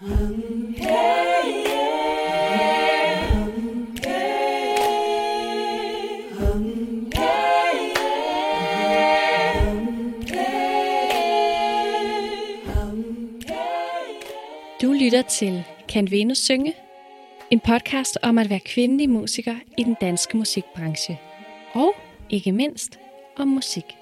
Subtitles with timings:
[0.00, 0.06] Du
[14.92, 16.74] lytter til Kan Venus synge?
[17.50, 21.18] En podcast om at være kvindelig musiker i den danske musikbranche.
[21.72, 21.94] Og
[22.30, 22.98] ikke mindst
[23.36, 23.99] om musik.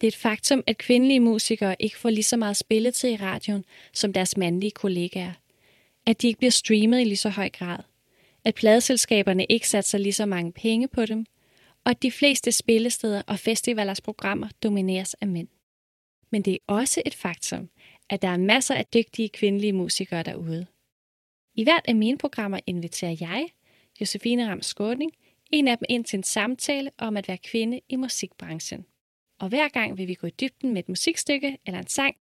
[0.00, 3.16] Det er et faktum, at kvindelige musikere ikke får lige så meget spillet til i
[3.16, 5.32] radioen som deres mandlige kollegaer.
[6.06, 7.78] At de ikke bliver streamet i lige så høj grad.
[8.44, 11.26] At pladeselskaberne ikke satser lige så mange penge på dem.
[11.84, 15.48] Og at de fleste spillesteder og festivalers programmer domineres af mænd.
[16.30, 17.70] Men det er også et faktum,
[18.10, 20.66] at der er masser af dygtige kvindelige musikere derude.
[21.54, 23.46] I hvert af mine programmer inviterer jeg,
[24.00, 25.12] Josefine Ram Skåning,
[25.50, 28.86] en af dem ind til en samtale om at være kvinde i musikbranchen.
[29.40, 32.16] Og hver gang vil vi gå i dybden med et musikstykke eller en sang,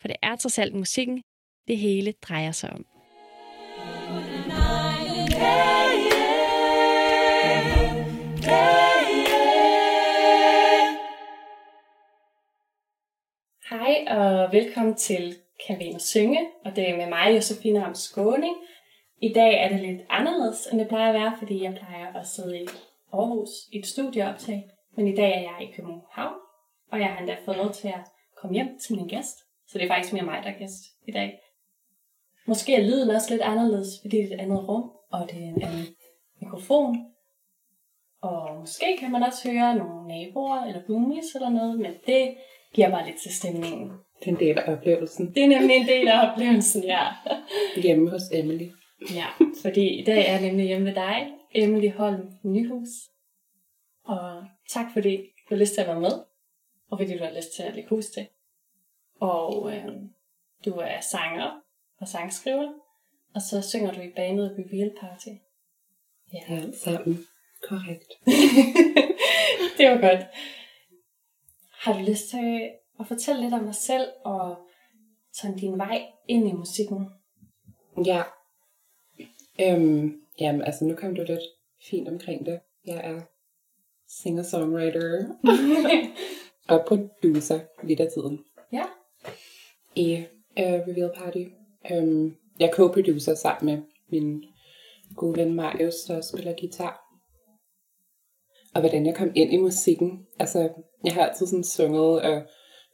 [0.00, 1.22] for det er trods alt musikken,
[1.68, 2.86] det hele drejer sig om.
[13.70, 15.34] Hej og velkommen til
[15.66, 18.56] Kan vi synge, og det er med mig, Josefine Ram Skåning.
[19.22, 22.26] I dag er det lidt anderledes, end det plejer at være, fordi jeg plejer at
[22.26, 22.66] sidde i
[23.12, 24.70] Aarhus i et studieoptag.
[24.96, 26.34] Men i dag er jeg i København,
[26.92, 28.04] og jeg har endda fået lov til at
[28.36, 29.38] komme hjem til min gæst.
[29.68, 31.38] Så det er faktisk mere mig, der er gæst i dag.
[32.46, 35.48] Måske er lyden også lidt anderledes, fordi det er et andet rum, og det er
[35.48, 35.86] en anden
[36.40, 37.06] mikrofon.
[38.22, 42.34] Og måske kan man også høre nogle naboer eller boomies eller noget, men det
[42.74, 43.92] giver bare lidt til stemningen.
[44.20, 45.34] Det er en del af oplevelsen.
[45.34, 47.06] Det er nemlig en del af oplevelsen, ja.
[47.82, 48.68] Hjemme hos Emily.
[49.14, 49.26] Ja,
[49.62, 52.88] fordi i dag er jeg nemlig hjemme med dig, Emily Holm Nyhus.
[54.04, 56.31] Og tak fordi du har lyst til at være med,
[56.92, 58.26] og fordi du har lyst til at lægge hus til.
[59.20, 59.88] Og øh,
[60.64, 61.60] du er sanger
[62.00, 62.72] og sangskriver,
[63.34, 65.28] og så synger du i bandet Reveal Party.
[66.32, 67.18] Ja, alt sammen.
[67.68, 68.12] Korrekt.
[69.78, 70.26] det var godt.
[71.70, 72.70] Har du lyst til
[73.00, 74.56] at fortælle lidt om dig selv og
[75.32, 77.10] sådan din vej ind i musikken?
[78.06, 78.22] Ja.
[79.60, 81.44] Øhm, jamen, altså nu kom du lidt
[81.90, 82.60] fint omkring det.
[82.86, 83.20] Jeg er
[84.08, 85.36] singer-songwriter
[86.68, 88.84] og producer lidt af tiden Ja.
[89.94, 90.24] i
[90.60, 91.44] uh, Reveal Party.
[91.92, 94.44] Øhm, jeg er co-producer sammen med min
[95.16, 96.98] gode ven Marius, der spiller guitar.
[98.74, 100.26] Og hvordan jeg kom ind i musikken.
[100.38, 100.68] Altså,
[101.04, 102.42] jeg har altid sådan sunget og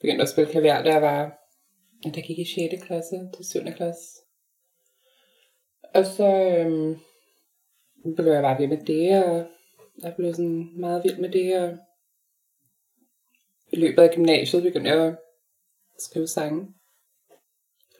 [0.01, 1.39] begyndte at spille klaver, da jeg var,
[2.05, 2.83] der gik i 6.
[2.85, 3.61] klasse til 7.
[3.77, 4.03] klasse.
[5.95, 6.97] Og så øhm,
[8.17, 9.47] blev jeg bare ved med det, og
[10.03, 11.79] jeg blev sådan meget vild med det, og
[13.73, 15.15] i løbet af gymnasiet begyndte jeg at
[15.99, 16.67] skrive sange.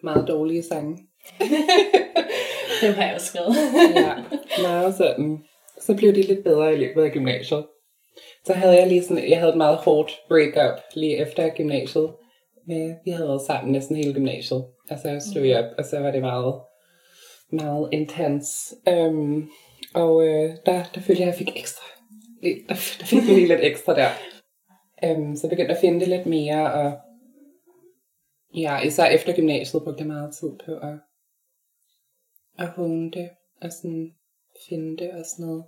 [0.03, 0.99] Meget dårlige sange.
[2.81, 3.57] Det har jeg også skrevet.
[3.95, 4.15] ja,
[4.63, 5.45] meget sådan.
[5.81, 7.67] Så blev det lidt bedre i løbet af gymnasiet.
[8.47, 12.11] Så havde jeg lige sådan, jeg havde et meget hårdt breakup lige efter gymnasiet.
[12.67, 14.65] Med, vi havde været sammen næsten hele gymnasiet.
[14.91, 16.55] Altså jeg slog op, og så var det meget,
[17.53, 18.75] meget intens.
[18.87, 19.51] Um,
[19.95, 21.85] og øh, der, der følte jeg, at jeg fik ekstra.
[22.43, 24.09] Der, der fik jeg lige lidt ekstra der.
[25.03, 26.99] Um, så jeg begyndte at finde det lidt mere, og
[28.55, 30.99] ja, især efter gymnasiet brugte jeg meget tid på at,
[32.59, 33.31] at hone det,
[33.63, 34.11] og sådan
[34.69, 35.65] finde det og sådan noget.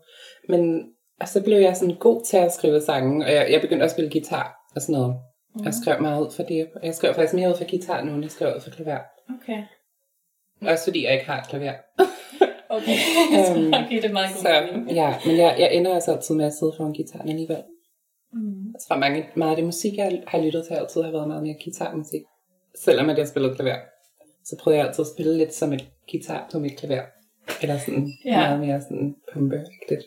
[0.48, 3.82] Men og så blev jeg sådan god til at skrive sange, og jeg, jeg begyndte
[3.82, 5.16] også at spille guitar og sådan noget.
[5.54, 5.64] Mm.
[5.64, 6.70] Jeg skrev meget ud for det.
[6.82, 9.00] Jeg skrev faktisk mere ud for guitar nu, end jeg skrev ud for klaver.
[9.34, 9.62] Okay.
[10.62, 11.72] Også fordi jeg ikke har et klaver.
[12.72, 12.96] Okay,
[13.36, 14.48] Øhm, så okay, det er meget god Så
[14.94, 17.62] ja, men jeg, jeg ender altså altid med at sidde foran gitaren alligevel.
[18.32, 18.59] Mm.
[18.72, 21.42] Jeg tror mange, meget af det musik, jeg har lyttet til, altid har været meget
[21.42, 22.22] mere guitarmusik.
[22.74, 23.76] Selvom at jeg spillede klaver.
[24.44, 27.02] Så prøvede jeg altid at spille lidt som et guitar på mit klaver.
[27.62, 28.36] Eller sådan Ja.
[28.40, 30.02] meget mere sådan pumpeagtigt.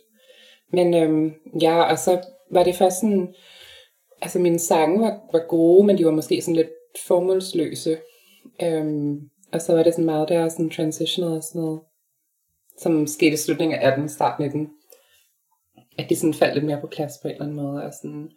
[0.71, 2.21] Men øhm, ja, og så
[2.51, 3.33] var det først sådan,
[4.21, 6.69] altså mine sange var, var gode, men de var måske sådan lidt
[7.07, 7.97] formålsløse.
[8.63, 11.81] Øhm, og så var det sådan meget der sådan transitional og sådan noget,
[12.79, 14.69] som skete i slutningen af 18, start 19.
[15.97, 17.83] At de sådan faldt lidt mere på plads på en eller anden måde.
[17.83, 18.29] Og sådan,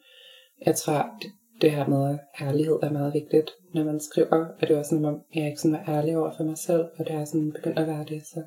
[0.66, 1.30] jeg tror, det,
[1.60, 4.46] det her med ærlighed er meget vigtigt, når man skriver.
[4.60, 7.08] Og det var sådan, at jeg ikke sådan var ærlig over for mig selv, og
[7.08, 8.42] da jeg sådan begyndte at være det, så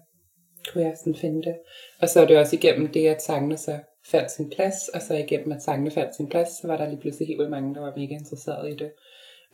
[0.71, 1.57] kunne jeg sådan finde det.
[2.01, 5.13] Og så er det også igennem det, at sangene så fandt sin plads, og så
[5.13, 7.81] igennem, at sangene fandt sin plads, så var der lige pludselig helt vildt mange, der
[7.81, 8.91] var mega interesserede i det,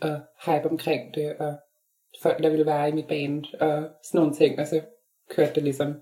[0.01, 1.55] og hype omkring det, og
[2.21, 4.81] folk, der ville være i mit band, og sådan nogle ting, og så
[5.29, 5.95] kørte det ligesom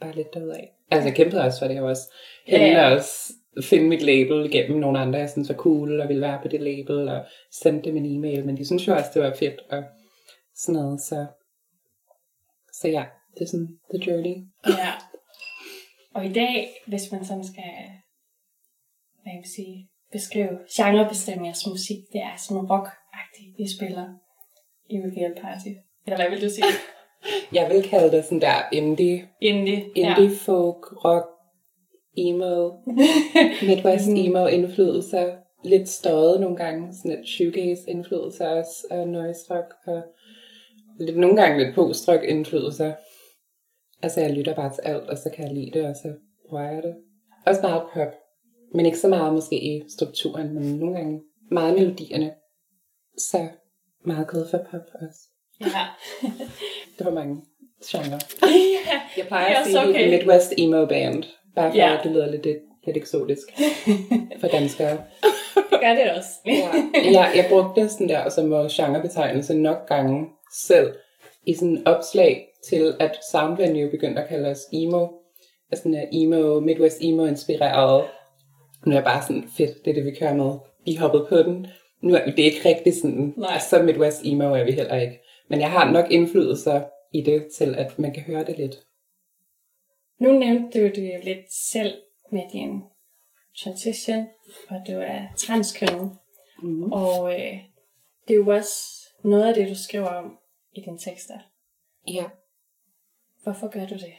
[0.00, 0.60] bare lidt derudad.
[0.90, 2.12] Altså, jeg kæmpede også for det, jeg var også
[2.48, 3.00] Ja, henne ja.
[3.64, 6.60] Finde mit label gennem nogle andre, jeg synes var cool, og ville være på det
[6.60, 9.82] label, og sendte dem en e-mail, men de synes jo også, det var fedt, og
[10.54, 11.26] sådan noget, så
[12.80, 13.04] så ja,
[13.34, 14.36] det er sådan the journey.
[14.66, 14.92] Ja.
[16.14, 17.72] Og i dag, hvis man sådan skal,
[19.22, 24.06] hvad kan man sige, beskrive, genrebestemme jeres musik, det er sådan rock-agtigt, vi spiller
[24.90, 25.72] i Reveal Party.
[26.06, 26.64] Eller hvad vil du sige?
[27.52, 29.90] Jeg vil kalde det sådan der indie, Indie.
[29.94, 31.26] indie folk, rock,
[32.16, 32.70] emo,
[33.68, 35.36] Midwest emo indflydelser.
[35.64, 40.02] Lidt støjet nogle gange, sådan lidt shoegaze indflydelser også, og noise rock, og
[41.00, 42.92] lidt, nogle gange lidt post-rock indflydelser.
[44.02, 46.12] Altså jeg lytter bare til alt, og så kan jeg lide det, og så
[46.48, 46.94] bruger jeg det.
[47.46, 48.14] Også meget pop,
[48.74, 51.20] men ikke så meget måske i strukturen, men nogle gange
[51.50, 52.32] meget melodierne.
[53.18, 53.48] Så
[54.04, 55.20] meget glad for pop også.
[55.60, 55.86] Ja.
[56.98, 57.42] Det var mange
[57.84, 58.18] genrer.
[58.86, 59.00] ja.
[59.16, 60.10] Jeg plejer er at sige okay.
[60.10, 61.24] Midwest emo band,
[61.56, 61.96] bare for Ja.
[61.98, 62.46] at det lyder lidt,
[62.86, 63.46] lidt eksotisk
[64.40, 64.98] for danskere.
[65.70, 66.30] Det gør det også.
[66.46, 66.68] Ja.
[67.12, 70.26] Jeg, jeg brugte sådan der som genrebetegnelse nok gange
[70.64, 70.92] selv
[71.46, 75.06] i sådan en opslag til, at Soundvenue begyndte at kalde os emo.
[75.72, 78.04] Altså sådan en emo, Midwest emo inspireret.
[78.86, 80.52] Nu er jeg bare sådan, fedt, det er det, vi kører med.
[80.84, 81.66] Vi hoppede på den.
[82.02, 83.58] Nu er det ikke rigtig sådan, Nej.
[83.70, 85.20] så Midwest emo er vi heller ikke.
[85.50, 86.80] Men jeg har nok indflydelser
[87.12, 88.74] i det, til at man kan høre det lidt.
[90.18, 91.94] Nu nævnte du det jo lidt selv
[92.32, 92.82] med din
[93.62, 94.26] transition,
[94.68, 96.10] og du er transkønnet.
[96.62, 96.92] Mm.
[96.92, 97.56] Og øh,
[98.28, 98.74] det er jo også
[99.24, 100.38] noget af det, du skriver om
[100.72, 101.38] i dine tekster.
[102.08, 102.24] Ja.
[103.42, 104.12] Hvorfor gør du det?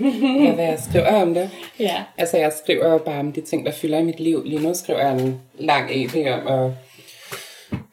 [0.44, 1.50] ja, hvad jeg skriver om det.
[1.78, 2.04] Ja.
[2.18, 4.44] Altså, jeg skriver jo bare om de ting, der fylder i mit liv.
[4.44, 6.72] Lige nu skriver jeg en lang EP om at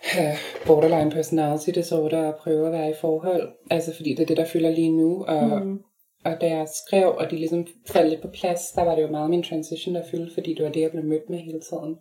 [0.02, 0.36] have
[0.66, 3.54] borderline personality disorder og prøve at være i forhold.
[3.70, 5.26] Altså, fordi det er det, der fylder lige nu.
[5.26, 5.80] Og, mm.
[6.28, 9.08] Og da jeg skrev, og de ligesom faldt lidt på plads, der var det jo
[9.08, 11.98] meget min transition, der fyldte, fordi det var det, jeg blev mødt med hele tiden.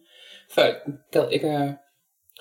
[0.55, 0.76] Folk
[1.12, 1.70] gad ikke at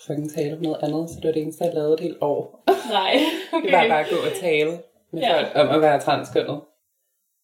[0.06, 2.64] fucking tale om noget andet, så det var det eneste, jeg lavede et helt år.
[2.90, 3.14] Nej,
[3.64, 3.90] Det var okay.
[3.90, 4.72] bare at gå og tale
[5.12, 5.38] med ja.
[5.38, 6.62] folk om at være transkønnet.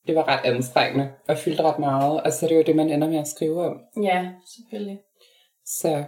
[0.08, 2.90] Det var ret anstrengende og fyldte ret meget, og så er det jo det, man
[2.90, 3.78] ender med at skrive om.
[4.04, 5.00] Ja, selvfølgelig.
[5.66, 6.04] Så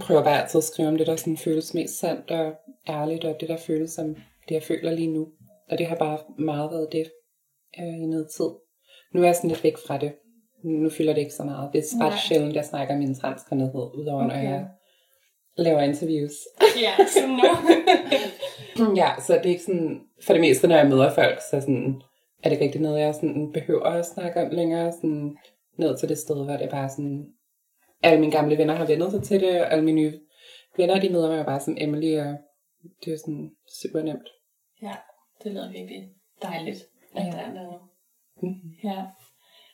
[0.00, 2.54] prøver bare altid at skrive om det, der sådan føles mest sandt og
[2.88, 4.14] ærligt, og det, der føles som
[4.48, 5.26] det, jeg føler lige nu.
[5.70, 7.10] Og det har bare meget været det
[7.80, 8.50] øh, i noget tid.
[9.12, 10.12] Nu er jeg sådan lidt væk fra det.
[10.64, 11.70] Nu fylder det ikke så meget.
[11.72, 12.18] Det er ret Nej.
[12.28, 14.36] sjældent, jeg snakker min transkønnethed, udover okay.
[14.36, 14.68] når jeg
[15.56, 16.32] laver interviews.
[16.82, 17.50] Ja, så nu.
[18.96, 22.02] Ja, så det er ikke sådan, for det meste, når jeg møder folk, så sådan,
[22.42, 24.92] er det rigtig noget, jeg sådan behøver at snakke om længere.
[24.92, 25.36] Sådan,
[25.78, 27.26] ned til det sted, hvor det er bare sådan,
[28.02, 30.20] alle mine gamle venner har vendt sig til det, og alle mine nye
[30.76, 32.36] venner, de møder mig bare som Emily, og
[33.04, 33.50] det er sådan
[33.82, 34.28] super nemt.
[34.82, 34.94] ja,
[35.42, 36.10] det lyder virkelig
[36.42, 36.78] dejligt,
[37.16, 37.30] at Ja.
[37.30, 37.90] der er.
[38.42, 38.74] Mhm.
[38.84, 39.04] Ja.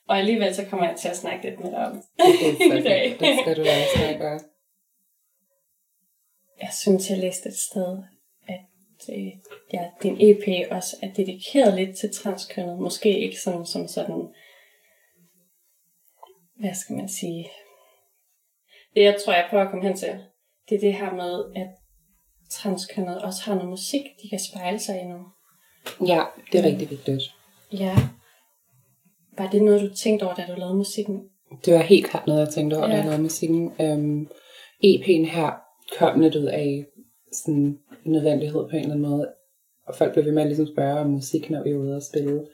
[0.09, 3.17] Og alligevel så kommer jeg til at snakke lidt med dig om Det i dag.
[3.21, 4.41] Det skal du også snakke om.
[6.61, 8.03] Jeg synes, jeg læste et sted,
[8.49, 9.33] at øh,
[9.73, 12.79] ja, din EP også er dedikeret lidt til transkønnet.
[12.79, 14.35] Måske ikke sådan, som sådan,
[16.61, 17.51] hvad skal man sige?
[18.95, 20.25] Det, jeg tror, jeg prøver at komme hen til,
[20.69, 21.69] det er det her med, at
[22.51, 25.27] transkønnet også har noget musik, de kan spejle sig i nu.
[26.07, 27.23] Ja, det er rigtig vigtigt.
[27.73, 27.97] Ja.
[29.39, 31.21] Var det noget, du tænkte over, da du lavede musikken?
[31.65, 32.97] Det var helt klart noget, jeg tænkte over, da Ja.
[32.97, 33.73] jeg lavede musikken.
[33.79, 34.31] Um,
[34.85, 35.51] EP'en her
[35.99, 36.87] kom lidt ud af
[37.33, 39.33] sådan en nødvendighed på en eller anden måde.
[39.87, 42.03] Og folk blev ved med at ligesom spørge om musik, når vi var ude og
[42.03, 42.47] spille.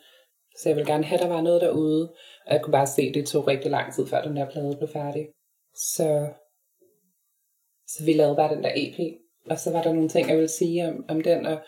[0.61, 2.03] Så jeg ville gerne have, at der var noget derude.
[2.47, 4.77] Og jeg kunne bare se, at det tog rigtig lang tid, før den der plade
[4.77, 5.27] blev færdig.
[5.75, 6.29] Så,
[7.89, 8.99] så vi lavede bare den der EP.
[9.51, 11.47] Og så var der nogle ting, jeg ville sige om, om den.
[11.47, 11.59] Og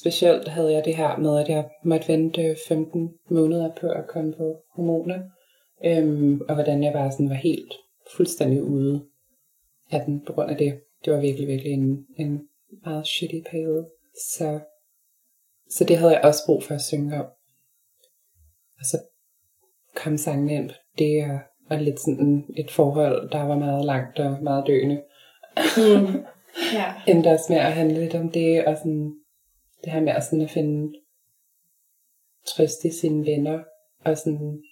[0.00, 4.34] specielt havde jeg det her med, at jeg måtte vente 15 måneder på at komme
[4.34, 5.18] på hormoner.
[5.84, 7.72] Øhm, og hvordan jeg bare sådan var helt
[8.16, 9.04] fuldstændig ude
[9.90, 10.80] af den på grund af det.
[11.04, 12.48] Det var virkelig, virkelig en, en
[12.84, 13.88] meget shitty periode.
[14.30, 14.60] Så,
[15.70, 17.26] så det havde jeg også brug for at synge om.
[18.78, 18.98] Og så
[19.96, 21.38] kom sangen ind på det, og,
[21.70, 25.02] og lidt sådan et forhold, der var meget langt og meget døende.
[25.76, 26.24] Mm.
[26.74, 26.94] Ja.
[27.12, 29.17] Endte også med at handle lidt om det, og sådan,
[29.84, 30.98] det her med at, sådan at finde
[32.46, 33.58] trøst i sine venner,
[34.04, 34.62] og sådan,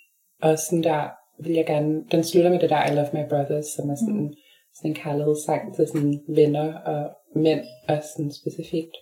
[0.43, 1.09] og sådan der
[1.39, 4.23] vil jeg gerne, den slutter med det der I Love My Brothers, som er sådan,
[4.23, 4.35] mm.
[4.75, 8.97] sådan en kærlighedssang til sådan venner og mænd, og sådan specifikt.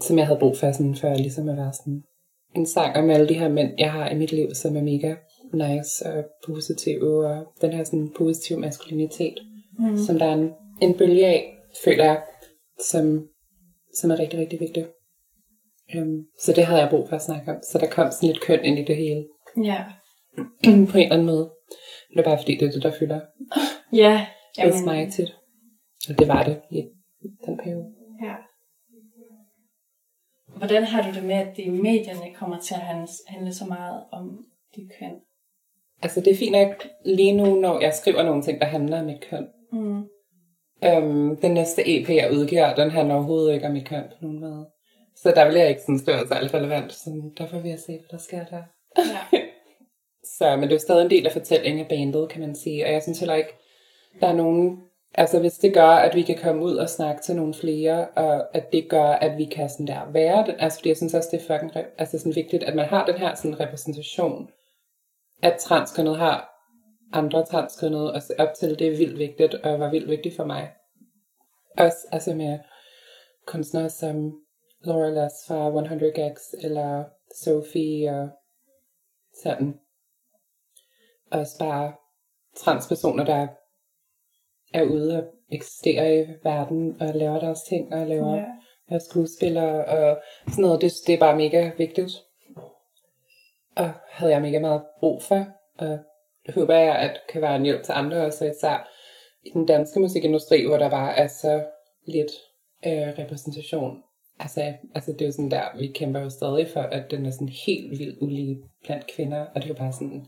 [0.00, 2.02] Som jeg havde brug for, sådan, for ligesom at være sådan
[2.54, 5.14] en sang om alle de her mænd, jeg har i mit liv, som er mega
[5.52, 9.34] nice og positive, og den her sådan positive maskulinitet,
[9.78, 9.96] mm.
[9.98, 10.52] som der er en,
[10.82, 12.22] en bølge af, føler jeg,
[12.90, 13.28] som,
[14.00, 14.86] som er rigtig, rigtig vigtig.
[15.98, 17.56] Um, så det havde jeg brug for at snakke om.
[17.70, 19.26] Så der kom sådan lidt køn ind i det hele,
[19.64, 19.84] Ja.
[20.90, 21.50] på en eller anden måde.
[22.10, 23.20] Det er bare fordi, det er det, der fylder
[24.02, 24.26] Ja.
[24.62, 25.34] hos mig tit.
[26.08, 26.82] Og det var det i
[27.46, 27.86] den periode.
[28.24, 28.34] Ja.
[30.56, 33.64] hvordan har du det med, at det i medierne kommer til at handle, handle så
[33.66, 34.44] meget om
[34.76, 35.12] dit køn?
[36.02, 39.06] Altså det er fint nok lige nu, når jeg skriver nogle ting, der handler om
[39.06, 39.46] mit køn.
[39.72, 40.02] Mm.
[40.84, 44.40] Øhm, den næste EP, jeg udgiver, den handler overhovedet ikke om mit køn på nogen
[44.40, 44.66] måde.
[45.16, 46.92] Så der vil jeg ikke sådan stå særlig relevant.
[46.92, 48.62] Så derfor vil jeg se, hvad der sker der.
[48.98, 49.38] Ja.
[50.38, 52.84] Så, men det er jo stadig en del af fortællingen af bandet, kan man sige.
[52.84, 53.54] Og jeg synes heller ikke,
[54.20, 54.80] der er nogen...
[55.14, 58.56] Altså hvis det gør, at vi kan komme ud og snakke til nogle flere, og
[58.56, 61.28] at det gør, at vi kan sådan der være den, altså fordi jeg synes også,
[61.32, 64.48] det er fucking altså sådan vigtigt, at man har den her sådan repræsentation,
[65.42, 66.53] at transkønnet har
[67.14, 70.44] andre transkønnede og se op til, det er vildt vigtigt, og var vildt vigtigt for
[70.44, 70.72] mig.
[71.78, 72.58] Også altså med
[73.46, 74.40] kunstnere som
[74.84, 77.04] Laura Lass fra 100 Gags, eller
[77.44, 78.28] Sophie og
[79.42, 79.80] sådan.
[81.30, 81.92] Også bare
[82.56, 83.46] transpersoner, der
[84.74, 88.44] er ude og eksisterer i verden og laver deres ting og laver Ja.
[88.90, 88.98] ja.
[88.98, 90.80] skuespillere og sådan noget.
[90.80, 92.10] Det, det er bare mega vigtigt.
[93.76, 95.46] Og havde jeg mega meget brug for.
[95.78, 95.98] Og
[96.54, 98.90] håber jeg, at kan være en hjælp til andre også, især
[99.44, 101.64] i den danske musikindustri, hvor der bare er så
[102.06, 102.32] lidt
[102.86, 104.02] øh, repræsentation.
[104.40, 107.30] Altså, altså det er jo sådan der, vi kæmper jo stadig for, at den er
[107.30, 110.26] sådan helt vildt ulige blandt kvinder, og det er jo bare sådan,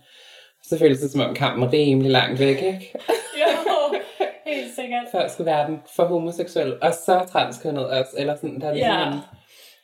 [0.62, 2.92] så føles det som om kampen er rimelig langt væk, ikke?
[3.40, 3.99] Jo,
[4.46, 5.06] helt sikkert.
[5.12, 9.18] Før skulle verden for homoseksuel, og så transkønnet også, eller sådan, der er ligesom en,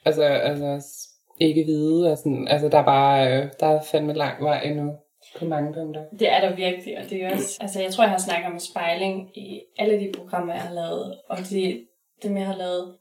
[0.05, 0.99] altså, altså,
[1.41, 4.93] ikke hvide, og sådan, altså der er bare, øh, der er fandme lang vej endnu,
[5.39, 6.05] på mange punkter.
[6.19, 8.59] Det er der virkelig, og det er også, altså jeg tror, jeg har snakket om
[8.59, 11.87] spejling i alle de programmer, jeg har lavet, og de,
[12.23, 12.97] dem, jeg har lavet,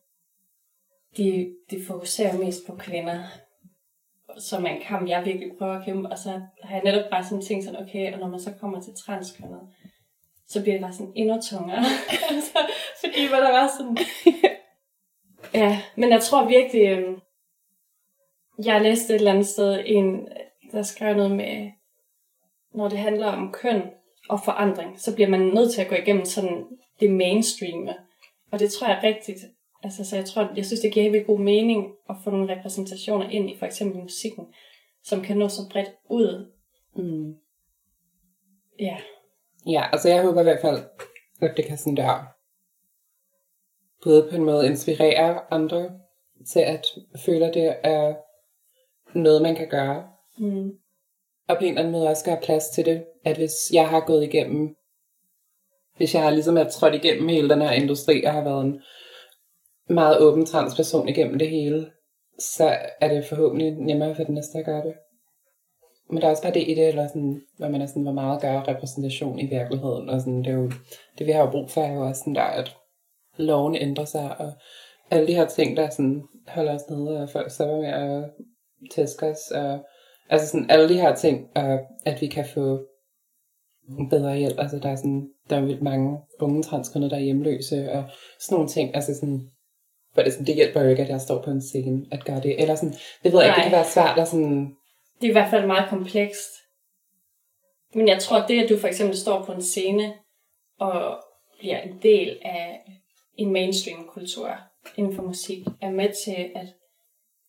[1.18, 3.24] de, de fokuserer mest på kvinder,
[4.40, 7.24] som er en kamp, jeg virkelig prøver at kæmpe, og så har jeg netop bare
[7.24, 9.62] sådan tænkt sådan, okay, og når man så kommer til transkønnet,
[10.48, 11.84] så bliver det bare sådan endnu tungere.
[12.32, 12.60] altså,
[13.00, 13.98] fordi man der var sådan...
[15.54, 17.22] ja, men jeg tror virkelig, øhm,
[18.66, 20.28] jeg læste et eller andet sted en,
[20.72, 21.72] der skrev noget med,
[22.74, 23.82] når det handler om køn
[24.30, 26.66] og forandring, så bliver man nødt til at gå igennem sådan
[27.00, 27.96] det mainstreame.
[28.52, 29.40] Og det tror jeg er rigtigt.
[29.84, 33.30] Altså, så jeg tror, jeg synes, det giver helt god mening at få nogle repræsentationer
[33.30, 34.46] ind i for eksempel musikken,
[35.04, 36.52] som kan nå så bredt ud.
[36.96, 37.36] Mm.
[38.80, 38.98] Ja,
[39.68, 40.80] Ja, altså jeg håber i hvert fald,
[41.42, 42.26] at det kan sådan der,
[44.04, 46.00] både på en måde inspirere andre
[46.48, 46.86] til at
[47.26, 48.16] føle, at det er
[49.18, 50.72] noget, man kan gøre, mm
[51.52, 54.00] og på en eller anden måde også gøre plads til det, at hvis jeg har
[54.00, 54.76] gået igennem,
[55.98, 58.82] hvis jeg har ligesom er trådt igennem hele den her industri, og har været en
[59.90, 61.92] meget åben transperson igennem det hele,
[62.40, 64.94] så er det forhåbentlig nemmere for den næste at gøre det.
[66.10, 68.12] Men der er også bare det i det, eller sådan, hvor man er sådan, hvor
[68.12, 70.72] meget gør repræsentation i virkeligheden, og sådan, det er jo,
[71.18, 72.78] det vi har jo brug for, er jo også sådan der, at
[73.38, 74.54] loven ændrer sig, og
[75.12, 78.30] alle de her ting, der sådan holder os nede, og folk stopper med at
[78.92, 79.80] tæske os, og
[80.32, 82.88] altså sådan alle de her ting, og at vi kan få
[84.10, 84.60] bedre hjælp.
[84.60, 88.04] Altså der er sådan, der er vildt mange unge transkønnede, der er hjemløse, og
[88.40, 89.50] sådan nogle ting, altså sådan,
[90.14, 92.40] for det, sådan, det hjælper jo ikke, at jeg står på en scene at gøre
[92.40, 92.62] det.
[92.62, 94.76] Eller sådan, det ved jeg ikke, det kan være svært at sådan,
[95.22, 96.52] det er i hvert fald meget komplekst.
[97.94, 100.14] Men jeg tror, det, at du for eksempel står på en scene
[100.80, 101.24] og
[101.60, 102.82] bliver en del af
[103.38, 104.50] en mainstream-kultur
[104.96, 106.68] inden for musik, er med til at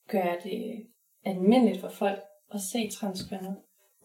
[0.09, 0.87] gøre det
[1.25, 2.21] almindeligt for folk
[2.55, 3.57] at se transkønnet.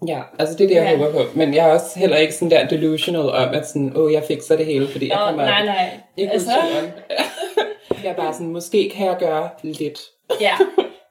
[0.07, 0.97] ja, altså det er det, jeg Ja.
[0.97, 1.37] håber på.
[1.37, 4.55] Men jeg er også heller ikke sådan der delusional om, at sådan, åh, jeg fikser
[4.57, 5.99] det hele, fordi jeg Nå, kommer nej, nej.
[6.17, 6.51] i Altså,
[8.03, 9.99] jeg er bare sådan, måske kan jeg gøre lidt.
[10.41, 10.57] ja,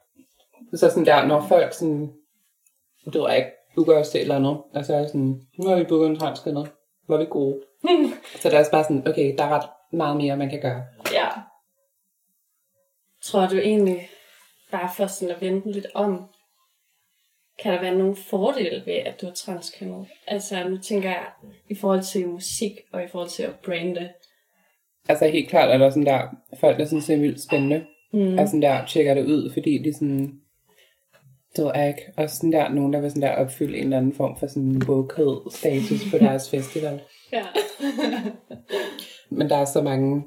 [0.75, 2.11] Så sådan der, når folk sådan,
[3.05, 5.41] det ved jeg ikke, booker os til et eller andet, og så er jeg sådan,
[5.59, 6.71] nu har vi booket en transkønnet,
[7.09, 7.59] er vi gode.
[8.41, 10.83] så det er også bare sådan, okay, der er ret meget mere, man kan gøre.
[11.13, 11.27] ja.
[13.23, 14.09] Tror du egentlig,
[14.71, 16.23] bare for sådan at vente lidt om,
[17.63, 20.07] kan der være nogle fordele ved, at du er transkønnet?
[20.27, 21.25] Altså, nu tænker jeg
[21.69, 24.09] i forhold til musik og i forhold til at brande.
[25.09, 26.21] Altså helt klart er der sådan der,
[26.59, 28.37] folk der synes, det er vildt spændende, Mm.
[28.37, 30.33] og sådan der tjekker det ud, fordi de sådan,
[31.55, 34.13] det jeg ikke, og sådan der, nogen der vil sådan der opfylde en eller anden
[34.13, 37.01] form for sådan wokehed status på deres festival.
[37.33, 37.43] Ja.
[39.37, 40.23] Men der er så mange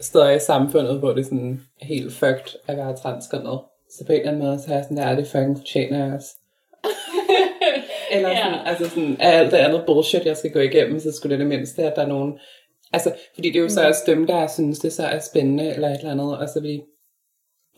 [0.00, 3.60] steder i samfundet, hvor det er sådan helt fucked at være transkønnet.
[3.90, 6.04] Så på en eller anden måde, så er jeg sådan der, er det fucking fortjener
[6.04, 6.28] jeg også.
[8.10, 8.68] Eller sådan, Ja.
[8.70, 11.48] altså sådan, af alt det andet bullshit, jeg skal gå igennem, så skulle det det
[11.48, 12.38] mindste, at der er nogen...
[12.92, 15.88] Altså, fordi det er jo så også dem, der synes, det så er spændende, eller
[15.88, 16.82] et eller andet, og så vil de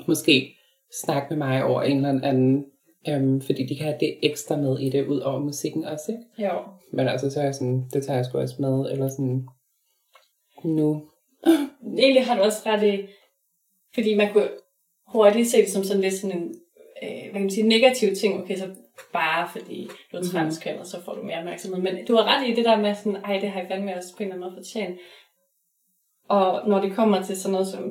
[0.08, 0.56] måske
[1.04, 2.64] snakke med mig over en eller anden,
[3.08, 6.48] øhm, fordi de kan have det ekstra med i det, ud over musikken også, ikke?
[6.48, 6.58] Jo.
[6.92, 9.46] Men altså, så er jeg sådan, det tager jeg sgu også med, eller sådan,
[10.64, 11.02] nu.
[11.98, 13.06] Egentlig har du også ret i,
[13.94, 14.48] fordi man kunne
[15.06, 16.54] hurtigt se det som sådan lidt sådan en
[17.02, 18.42] øh, hvad kan man sige, negativ ting.
[18.42, 18.64] Okay, så
[19.12, 20.30] bare fordi du er Mhm.
[20.30, 21.80] transkønnet, så får du mere opmærksomhed.
[21.82, 24.16] Men du har ret i det der med sådan, ej, det har jeg fandme også
[24.16, 24.98] på en eller anden måde fortjent.
[26.28, 27.82] Og når det kommer til sådan noget som,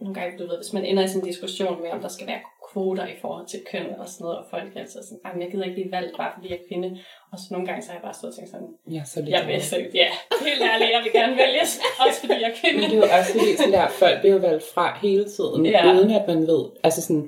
[0.00, 2.26] nogle gange, du ved, hvis man ender i sådan en diskussion med, om der skal
[2.26, 2.40] være
[2.72, 5.50] kvoter i forhold til køn og sådan noget, og folk er altid sådan, ej, jeg
[5.50, 6.88] gider ikke blive valgt, bare fordi jeg er kvinde.
[7.32, 9.30] Og så nogle gange, så har jeg bare stået og tænkt sådan, Ja, så lidt.
[9.36, 10.08] jeg vil så, ja,
[10.46, 11.70] helt ærligt, jeg vil gerne vælges,
[12.06, 12.78] også fordi jeg er kvinde.
[12.80, 15.82] Men det er jo også fordi, sådan der, folk bliver valgt fra hele tiden, ja.
[15.94, 16.62] uden at man ved.
[16.86, 17.24] Altså sådan,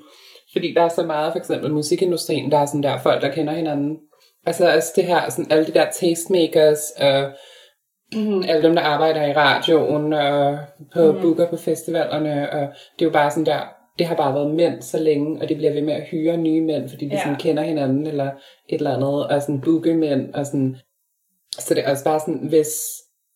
[0.53, 3.53] fordi der er så meget, for eksempel musikindustrien, der er sådan der folk, der kender
[3.53, 3.97] hinanden.
[4.47, 7.31] Altså, altså det her, sådan alle de der tastemakers, og
[8.15, 10.59] mm, alle dem, der arbejder i radioen, og
[10.95, 11.15] på Mhm.
[11.17, 11.21] mm.
[11.23, 12.61] booker på festivalerne, og
[12.99, 13.61] det er jo bare sådan der,
[13.99, 16.61] det har bare været mænd så længe, og de bliver ved med at hyre nye
[16.61, 17.23] mænd, fordi de ja.
[17.23, 18.31] sådan kender hinanden, eller
[18.69, 20.77] et eller andet, og sådan booke mænd, og sådan,
[21.59, 22.69] så det er også bare sådan, hvis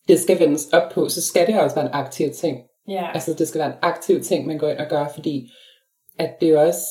[0.08, 2.58] det skal vendes op på, så skal det også være en aktiv ting.
[2.88, 5.50] Ja, Altså, det skal være en aktiv ting, man går ind og gør, fordi
[6.18, 6.86] at det er også,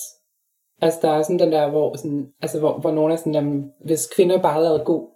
[0.82, 3.72] altså der er sådan den der, hvor, sådan, altså, hvor, hvor nogen er sådan, jamen,
[3.86, 5.08] hvis kvinder bare lavede god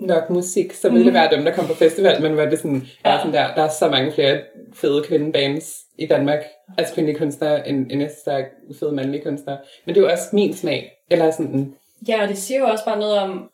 [0.00, 1.04] nok musik, så ville mm.
[1.04, 3.10] det være dem, der kom på festival, men hvor det sådan, ja.
[3.10, 4.40] Er sådan der, der er så mange flere
[4.74, 6.44] fede kvindebands i Danmark,
[6.78, 8.44] altså kvindelige kunstnere, end, end der er
[8.80, 9.58] fede mandlige kunstnere.
[9.86, 11.74] Men det er jo også min smag, eller sådan,
[12.08, 13.50] ja, og det siger jo også bare noget om,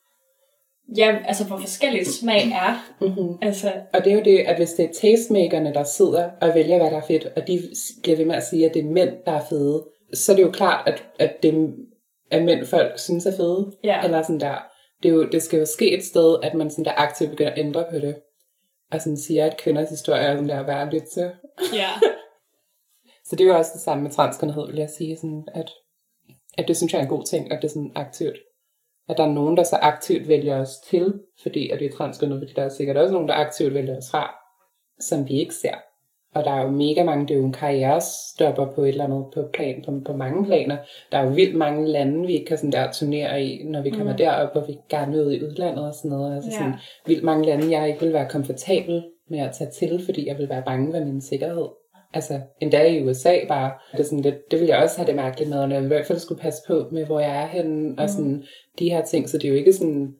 [0.97, 2.95] ja, altså hvor forskelligt smag er.
[3.01, 3.39] mm-hmm.
[3.43, 6.77] Altså, Og det er jo det, at hvis det er tastemakerne, der sidder og vælger,
[6.77, 7.63] hvad der er fedt, og de
[8.03, 10.43] bliver ved med at sige, at det er mænd, der er fede, så er det
[10.43, 11.75] jo klart, at, at det
[12.31, 13.73] er mænd, folk synes er fede.
[13.85, 14.05] Ja.
[14.05, 14.59] Eller sådan der.
[15.03, 17.53] Det, er jo, det skal jo ske et sted, at man sådan der aktivt begynder
[17.53, 18.17] at ændre på det.
[18.93, 21.31] Og sådan siger, at kvinders historie er sådan der værd at lytte til.
[21.75, 21.89] ja,
[23.33, 25.17] Så det er jo også det samme med transkønnethed, vil jeg sige.
[25.17, 25.71] Sådan at,
[26.59, 28.37] at det synes jeg er en god ting, at det er sådan aktivt.
[29.13, 32.41] At der er nogen, der så aktivt vælger os til, fordi at vi er transkønnet,
[32.41, 34.35] fordi der er sikkert også nogen, der aktivt vælger os fra,
[35.01, 35.75] som vi ikke ser.
[36.35, 39.25] Og der er jo mega mange, det er jo en karrierestopper på et eller andet
[39.35, 40.77] på, plan, på, på mange planer.
[41.13, 43.91] Der er jo vildt mange lande, vi ikke kan sådan der turnere i, når vi
[43.91, 44.11] kommer Mm.
[44.11, 44.17] mm.
[44.17, 46.35] derop, hvor vi gerne vil ud i udlandet og sådan noget.
[46.35, 46.57] Altså Ja.
[46.57, 46.75] sådan,
[47.07, 50.49] vildt mange lande, jeg ikke vil være komfortabel med at tage til, fordi jeg vil
[50.49, 51.69] være bange ved min sikkerhed.
[52.15, 55.17] Altså, endda i USA bare, det, er sådan lidt, det vil jeg også have det
[55.17, 57.99] mærkeligt med, og jeg i hvert fald skulle passe på med, hvor jeg er henne,
[57.99, 58.45] og sådan
[58.79, 60.15] de her ting, så det er jo ikke sådan,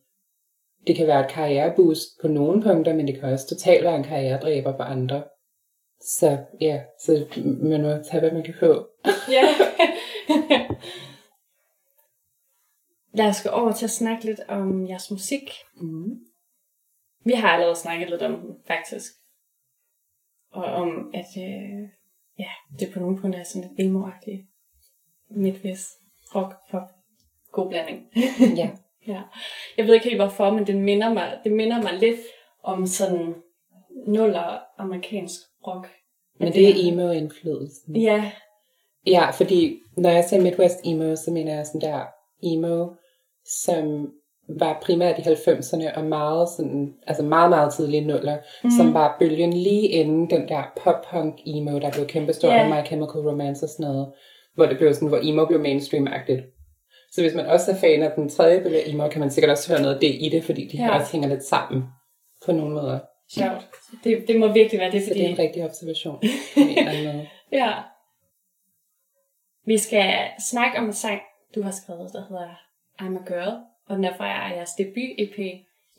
[0.87, 4.05] det kan være et karriereboost på nogle punkter, men det kan også totalt være en
[4.05, 5.25] karrieredræber på andre.
[6.01, 7.27] Så ja, så
[7.63, 8.87] man må tage, hvad man kan få.
[9.31, 9.43] ja.
[13.15, 15.51] Lad os gå over til at snakke lidt om jeres musik.
[15.77, 16.11] Mm.
[17.25, 19.13] Vi har allerede snakket lidt om den, faktisk.
[20.53, 21.89] Og om, at øh,
[22.39, 24.43] ja, det på nogle punkter er sådan lidt emo-agtigt.
[25.31, 25.89] Midtvest,
[26.35, 26.89] rock, pop,
[27.53, 28.07] god blanding.
[28.61, 28.71] Ja.
[29.07, 29.23] ja.
[29.77, 32.21] Jeg ved ikke helt hvorfor, men det minder mig, det minder mig lidt
[32.63, 33.35] om sådan
[34.07, 35.89] nuller amerikansk rock.
[36.41, 37.97] Men det er emo-indflydelsen.
[37.97, 38.33] Ja,
[39.07, 42.07] Ja, fordi når jeg siger Midwest emo, så mener jeg sådan der
[42.43, 42.95] emo,
[43.65, 44.13] som
[44.49, 48.71] var primært i 90'erne og meget sådan, altså meget, meget tidlige nuller, mm.
[48.71, 52.69] som var bølgen lige inden den der pop-punk emo, der blev kæmpestor yeah.
[52.69, 54.13] med My Chemical Romance og sådan noget,
[54.55, 56.43] hvor det blev sådan, hvor emo blev mainstream-agtigt.
[57.13, 59.73] Så hvis man også er fan af den tredje bølge emo, kan man sikkert også
[59.73, 60.99] høre noget af det i det, fordi de Ja.
[60.99, 61.83] også hænger lidt sammen
[62.47, 62.99] på nogle måder.
[63.35, 63.69] sjovt.
[64.05, 65.21] Det, det må virkelig være det, Så fordi...
[65.21, 66.19] det er en rigtig observation.
[66.57, 67.27] en.
[67.53, 67.73] Ja.
[69.67, 70.15] Vi skal
[70.51, 71.21] snakke om en sang,
[71.55, 72.49] du har skrevet, der hedder
[73.03, 75.39] I'm a Girl, og den er jeres debut-EP,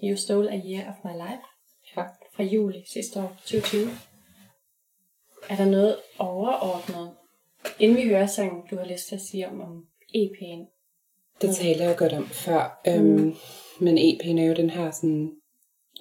[0.03, 1.43] You Stole a Year of My Life,
[1.97, 2.03] Ja.
[2.35, 3.87] fra juli sidste år, 2020.
[5.49, 7.13] Er der noget overordnet,
[7.79, 10.69] inden vi hører sangen, du har lyst til at sige om, om EP'en?
[11.41, 12.81] Det taler jeg godt om før.
[12.87, 13.33] Øhm,
[13.79, 15.31] men EP'en er jo den her sådan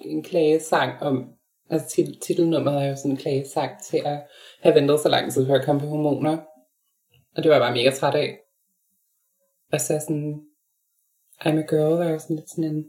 [0.01, 1.33] en klagesang om,
[1.69, 4.23] altså tit, titelnummeret er jo sådan en klagesang til at
[4.61, 6.37] have ventet så lang tid før at komme på hormoner.
[7.35, 8.37] Og det var jeg bare mega træt af.
[9.71, 10.41] Og så sådan,
[11.45, 12.85] I'm a girl er jo sådan lidt sådan en,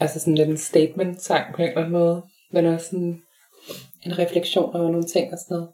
[0.00, 2.22] altså sådan lidt en statement-sang på en eller anden måde.
[2.52, 3.22] Men også sådan
[4.06, 5.72] en refleksion over nogle ting og sådan noget.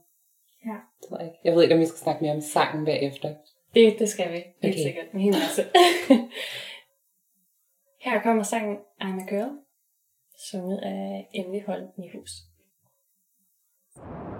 [0.67, 0.77] Ja.
[1.03, 1.39] Det ved jeg ikke.
[1.45, 3.35] Jeg ved ikke, om vi skal snakke mere om sangen bagefter.
[3.75, 4.83] Det, det skal vi, helt Okay.
[4.83, 5.05] sikkert.
[5.15, 5.63] En hel masse.
[8.05, 9.51] Her kommer sangen I'm a Girl,
[10.51, 12.31] sunget af Emily Holm Nyhus.
[13.97, 14.36] I'm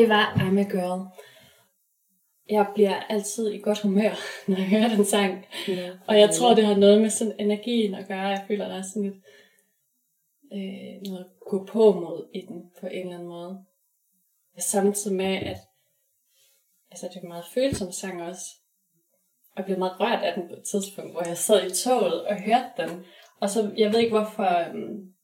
[0.00, 1.08] det var I'm a Girl.
[2.48, 4.14] Jeg bliver altid i godt humør,
[4.48, 5.46] når jeg hører den sang.
[5.68, 5.90] Ja.
[6.08, 8.28] Og jeg tror, det har noget med sådan energien at gøre.
[8.28, 9.24] Jeg føler, der er sådan lidt
[10.52, 13.64] øh, noget at gå på mod i den på en eller anden måde.
[14.58, 15.58] Samtidig med, at
[16.90, 18.46] altså, det er en meget følsom sang også.
[19.52, 22.26] Og jeg blev meget rørt af den på et tidspunkt, hvor jeg sad i toget
[22.26, 23.04] og hørte den.
[23.40, 25.14] Og så, jeg ved ikke hvorfor, øhm,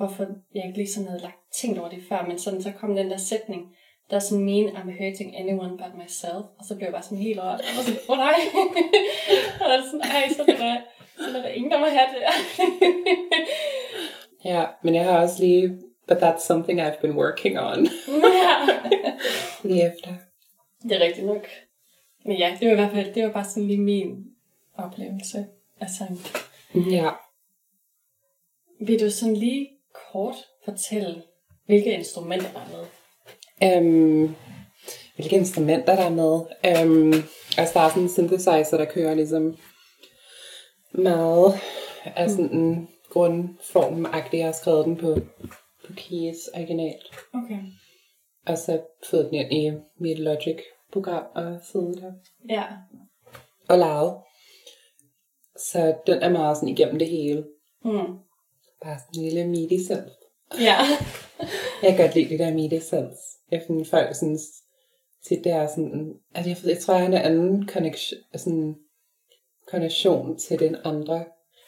[0.00, 2.96] hvorfor jeg ikke lige sådan havde lagt tænkt over det før, men sådan, så kom
[2.96, 3.62] den der sætning,
[4.10, 6.44] der sådan mean, I'm hurting anyone but myself.
[6.58, 7.60] Og så blev jeg bare sådan helt rørt.
[7.60, 8.38] Og så sådan, åh oh, nej.
[9.60, 10.76] og så er sådan, ej, så er der,
[11.18, 12.22] så er der ingen, der må have det.
[14.50, 17.86] ja, men jeg har også lige, but that's something I've been working on.
[18.42, 18.54] ja.
[19.68, 20.14] lige efter.
[20.82, 21.46] Det er rigtigt nok.
[22.24, 24.24] Men ja, det var i hvert fald, det var bare sådan lige min
[24.74, 25.46] oplevelse
[25.80, 26.18] af sangen.
[26.92, 27.10] Ja.
[28.86, 29.79] Vil du sådan lige
[30.12, 31.22] kort fortælle,
[31.66, 32.86] hvilke instrumenter der er med?
[33.76, 34.34] Øhm,
[35.16, 36.40] hvilke instrumenter der er med?
[36.66, 37.12] Øhm,
[37.58, 39.56] altså der er sådan en synthesizer, der kører ligesom
[40.92, 41.54] meget
[42.04, 44.36] af sådan en grundform-agtig.
[44.38, 45.14] Jeg har skrevet den på,
[45.86, 47.10] på keys originalt.
[47.34, 47.58] Okay.
[48.46, 52.12] Og så fået den ind i mit Logic-program og siddet der
[52.48, 52.64] Ja.
[53.68, 54.14] og lavet.
[55.56, 57.44] Så den er meget sådan igennem det hele.
[57.84, 58.18] Mm.
[58.84, 60.12] Bare sådan en lille midi synth.
[60.60, 60.76] Ja.
[61.82, 63.16] Jeg kan godt lide det der midi synth.
[63.50, 64.38] Jeg finder folk sådan
[65.28, 68.74] tit det er sådan, at jeg, jeg tror, jeg har en anden connection, sådan,
[69.68, 71.24] konnection til den andre.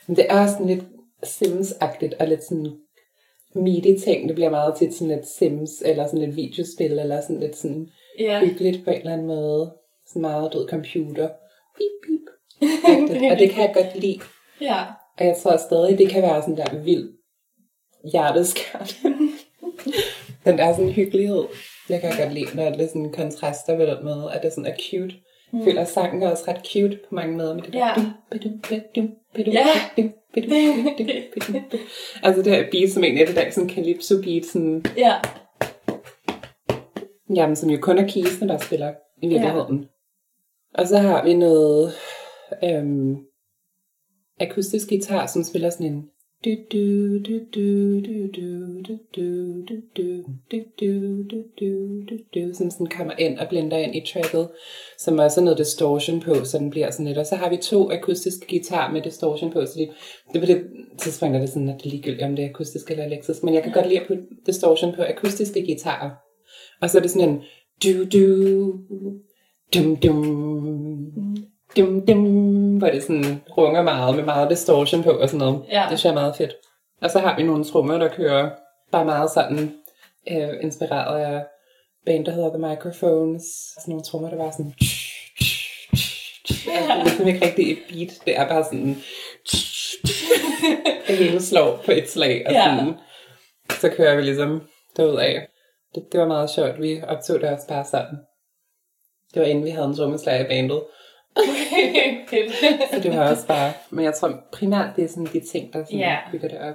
[0.06, 0.84] Men det er sådan lidt
[1.24, 2.76] Sims-agtigt og lidt sådan
[3.54, 4.28] midi-ting.
[4.28, 7.88] Det bliver meget tit sådan lidt Sims, eller sådan lidt videospil, eller sådan lidt sådan
[8.18, 8.40] Ja.
[8.40, 9.72] hyggeligt på en eller anden måde.
[10.06, 11.28] Sådan meget død computer.
[11.78, 12.26] Beep, beep.
[13.32, 14.20] og det kan jeg godt lide.
[14.60, 14.84] Ja.
[15.18, 17.08] Og jeg tror stadig, det kan være sådan der vild
[18.12, 18.92] hjerteskærende.
[20.44, 21.44] den der sådan hyggelighed.
[21.88, 24.66] Det kan jeg godt lide, når det sådan kontraster ved den måde, at det sådan
[24.72, 25.14] er cute.
[25.52, 27.54] Jeg føler, at sangen er også ret cute på mange måder.
[27.54, 27.94] Med det der Ja.
[29.52, 29.62] Ja.
[32.22, 35.14] Altså det her beat, som egentlig er det der sådan calypso beat, sådan, Ja.
[37.34, 39.86] jamen, som jo kun er keysene, der spiller i virkeligheden.
[40.74, 41.92] Og så har vi noget
[42.64, 43.16] øhm,
[44.42, 46.04] akustisk guitar, som spiller sådan en
[52.54, 54.48] som sådan kommer ind og blender ind i tracket,
[54.98, 57.18] som også sådan noget distortion på, så den bliver sådan lidt.
[57.18, 59.88] Og så har vi to akustiske guitar med distortion på, så det,
[60.32, 60.66] det på det
[60.98, 63.42] tidspunkt er det sådan, at det ligegyldigt, om det er akustisk eller elektrisk.
[63.42, 66.10] Men jeg kan godt lide at putte distortion på akustiske guitarer.
[66.80, 67.42] Og så er det sådan en
[67.84, 68.26] du du
[69.74, 71.42] dum dum
[71.76, 75.62] dum dum, hvor det sådan runger meget med meget distortion på og sådan noget.
[75.70, 75.80] Ja.
[75.90, 76.52] Det synes jeg er meget fedt.
[77.02, 78.50] Og så har vi nogle trommer, der kører
[78.92, 79.74] bare meget sådan
[80.30, 81.44] øh, inspireret af
[82.06, 83.42] band, der hedder The Microphones.
[83.80, 84.74] Sådan nogle trommer, der bare sådan...
[86.74, 88.10] Altså, det er ligesom ikke rigtig et beat.
[88.26, 88.96] Det er bare sådan...
[91.08, 92.42] Det hele slår på et slag.
[92.46, 92.64] Og Ja.
[92.64, 92.94] sådan,
[93.80, 94.62] så kører vi ligesom
[94.96, 95.34] derudad.
[95.94, 96.80] Det, det var meget sjovt.
[96.82, 98.16] Vi optog det også bare sådan.
[99.34, 100.82] Det var inden vi havde en trommeslager i bandet.
[102.92, 103.72] Så det var også bare...
[103.90, 106.18] Men jeg tror primært, det er sådan de ting, der sådan Ja.
[106.32, 106.74] bygger det op.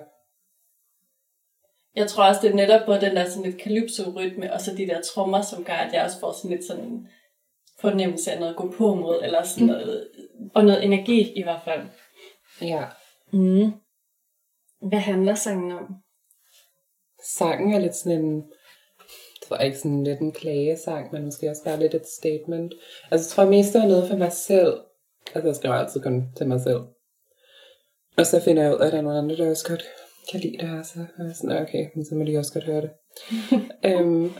[1.95, 4.87] Jeg tror også, det er netop både den der sådan lidt calypso-rytme, og så de
[4.87, 7.07] der trommer, som gør, at jeg også får sådan lidt sådan en
[7.79, 10.09] fornemmelse af noget at gå på mod, eller sådan noget,
[10.55, 11.81] og noget energi i hvert fald.
[12.61, 12.85] Ja.
[13.33, 13.71] Mm.
[14.81, 15.95] Hvad handler sangen om?
[17.37, 18.43] Sangen er lidt sådan en...
[19.49, 22.73] Jeg tror ikke sådan lidt en klagesang, men måske også bare lidt et statement.
[23.11, 24.73] Altså jeg tror mest, det er noget for mig selv.
[25.35, 26.81] Altså jeg skriver altid kun til mig selv.
[28.17, 29.83] Og så finder jeg ud af, at der er nogle andre, der også godt
[30.31, 30.83] kan lide det her.
[30.83, 32.89] Så er jeg sådan, okay, men så må de også godt høre det.
[33.91, 34.31] øhm,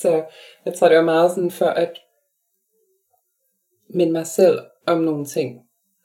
[0.00, 0.24] så
[0.64, 1.92] jeg tror, det var meget sådan for at
[3.94, 5.60] minde mig selv om nogle ting,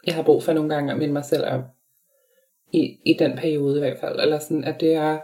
[0.05, 1.61] jeg har brug for nogle gange at minde mig selv om.
[2.71, 4.19] I, i den periode i hvert fald.
[4.19, 5.19] Eller sådan, at det er...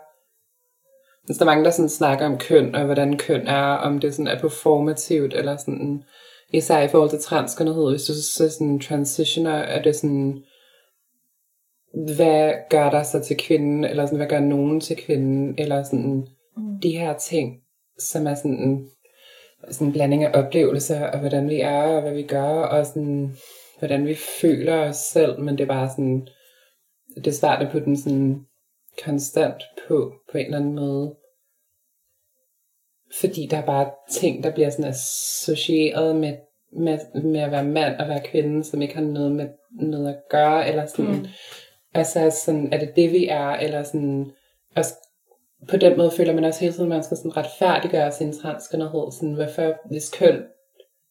[1.30, 4.14] Hvis der er mange, der sådan snakker om køn, og hvordan køn er, om det
[4.14, 6.04] sådan er performativt, eller sådan,
[6.54, 10.44] især i forhold til transkønnethed, hvis du så sådan transitioner, er det sådan,
[12.16, 16.28] hvad gør der så til kvinden, eller sådan, hvad gør nogen til kvinden, eller sådan,
[16.58, 16.80] Mm.
[16.84, 17.62] de her ting,
[18.00, 18.90] som er sådan
[19.72, 23.36] sådan en blanding af oplevelser, og hvordan vi er, og hvad vi gør, og sådan,
[23.80, 26.28] hvordan vi føler os selv, men det er bare sådan,
[27.16, 28.46] det er svært at putte den sådan
[29.04, 31.16] konstant på, på en eller anden måde.
[33.20, 36.34] Fordi der er bare ting, der bliver sådan associeret med,
[36.74, 40.20] med, med at være mand og være kvinde, som ikke har noget med noget at
[40.30, 41.28] gøre, eller sådan, Mm.
[41.94, 44.32] altså sådan, er det det vi er, eller sådan,
[44.76, 44.94] også
[45.70, 49.12] på den måde føler man også hele tiden, at man skal sådan retfærdiggøre sin transkønnethed.
[49.12, 50.44] Sådan, hvorfor, hvis køn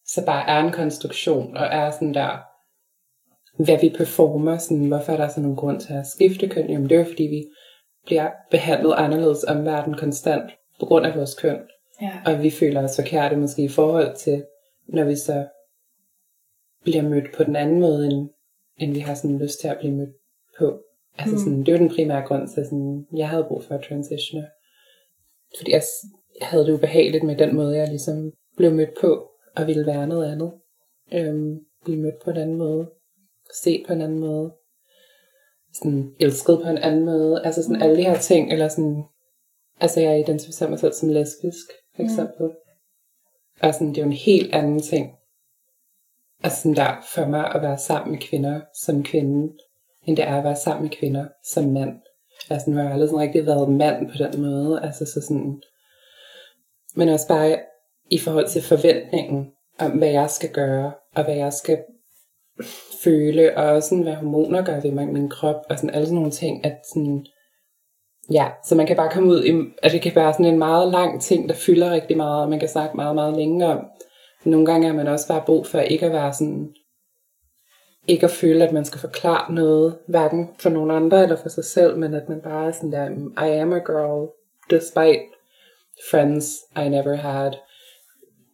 [0.07, 2.39] så bare er en konstruktion, og er sådan der,
[3.65, 6.71] hvad vi performer, sådan, hvorfor er der sådan nogen grund til at skifte køn?
[6.71, 7.45] Jamen det er fordi, vi
[8.07, 11.59] bliver behandlet anderledes om verden konstant, på grund af vores køn.
[12.03, 12.21] Ja.
[12.27, 14.45] Og vi føler os forkerte måske i forhold til,
[14.89, 15.47] når vi så
[16.85, 18.29] bliver mødt på den anden måde, end,
[18.77, 20.17] end vi har sådan lyst til at blive mødt
[20.59, 20.83] på.
[21.19, 21.39] Altså Mm.
[21.41, 24.49] sådan, det var den primære grund til, sådan, jeg havde brug for at transitione.
[25.59, 25.83] Fordi jeg
[26.43, 30.33] havde det ubehageligt med den måde, jeg ligesom blev mødt på, og ville være noget
[30.33, 30.53] andet.
[31.13, 32.91] Øhm, blive mødt på en anden måde.
[33.63, 34.53] Se på en anden måde.
[35.75, 37.45] Sådan elsket på en anden måde.
[37.45, 39.05] Altså sådan alle de her ting, eller sådan,
[39.81, 41.67] altså jeg identificerer mig selv som lesbisk,
[41.99, 42.09] for Mm.
[42.09, 42.51] eksempel.
[43.63, 45.11] Og sådan, det er jo en helt anden ting.
[46.43, 49.53] Altså sådan der, for mig at være sammen med kvinder som kvinde,
[50.07, 52.01] end det er at være sammen med kvinder som mand.
[52.51, 54.83] Altså nu har jeg aldrig sådan rigtig været mand på den måde.
[54.83, 55.63] Altså så sådan,
[56.95, 57.59] men også bare
[58.11, 61.79] i forhold til forventningen om, hvad jeg skal gøre, og hvad jeg skal
[63.05, 66.15] føle, og også sådan, hvad hormoner gør ved mig, min krop, og sådan alle sådan
[66.17, 67.27] nogle ting, at sådan,
[68.33, 70.93] ja, så man kan bare komme ud i, at det kan være sådan en meget
[70.93, 73.85] lang ting, der fylder rigtig meget, og man kan snakke meget, meget længe om.
[74.45, 76.69] Nogle gange er man også bare brug for ikke at være sådan,
[78.07, 81.65] ikke at føle, at man skal forklare noget, hverken for nogen andre eller for sig
[81.65, 84.29] selv, men at man bare er sådan der, mm, I am a girl,
[84.71, 85.21] despite
[86.11, 87.53] friends I never had.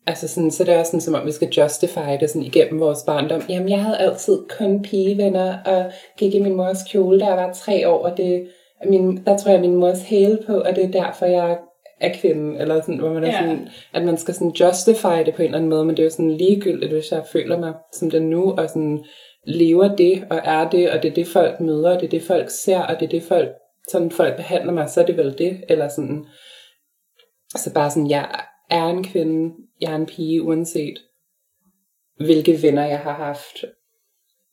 [0.06, 3.02] Altså sådan, så det er sådan, som om vi skal justify det sådan igennem vores
[3.06, 3.42] barndom.
[3.48, 7.52] Jamen, jeg havde altid kun pigevenner, og gik i min mors kjole, da jeg var
[7.52, 8.48] tre år, og det,
[8.86, 11.58] min, der tror jeg, min mors hæle på, og det er derfor, jeg
[12.00, 13.40] er kvinde, eller sådan, hvor man er Ja.
[13.40, 16.04] sådan, at man skal sådan justify det på en eller anden måde, men det er
[16.06, 19.04] jo sådan ligegyldigt, hvis jeg føler mig som den nu, og sådan
[19.46, 22.22] lever det, og er det, og det er det, folk møder, og det er det,
[22.22, 23.48] folk ser, og det er det, folk,
[23.90, 26.24] sådan folk behandler mig, så er det vel det, eller sådan,
[27.56, 28.28] så bare sådan, jeg
[28.70, 30.98] er en kvinde, jeg er en pige, uanset
[32.16, 33.64] hvilke venner jeg har haft.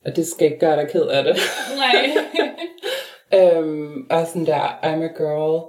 [0.06, 1.36] Og det skal ikke gøre dig ked af det.
[1.76, 2.10] Nej.
[3.34, 5.62] øhm, og sådan der, I'm a girl,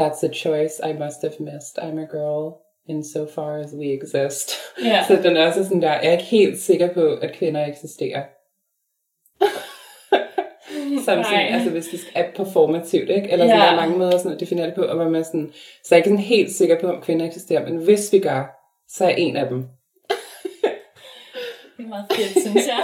[0.00, 1.78] that's a choice I must have missed.
[1.78, 2.52] I'm a girl
[2.88, 4.50] in so far as we exist.
[4.84, 5.04] ja.
[5.08, 8.22] Så den er også sådan der, jeg er ikke helt sikker på, at kvinder eksisterer.
[11.04, 13.30] Som sådan, altså hvis det er performativt, ikke?
[13.30, 13.64] Eller sådan, Ja.
[13.66, 15.52] der er mange måder sådan at definere det på, og man sådan,
[15.84, 18.56] så jeg er ikke sådan helt sikker på, om kvinder eksisterer, men hvis vi gør,
[18.88, 19.58] så er en af dem.
[21.76, 22.82] Det er meget fedt, synes jeg.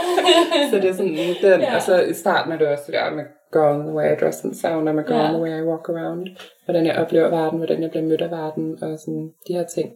[0.71, 1.77] Så det er sådan den, Ja.
[1.77, 4.45] og så i starten er det også det der med girl the way I dress
[4.45, 5.33] and sound, I'm a girl Ja.
[5.33, 6.29] the way I walk around,
[6.65, 9.95] hvordan jeg oplever verden, hvordan jeg bliver mødt af verden, og sådan de her ting.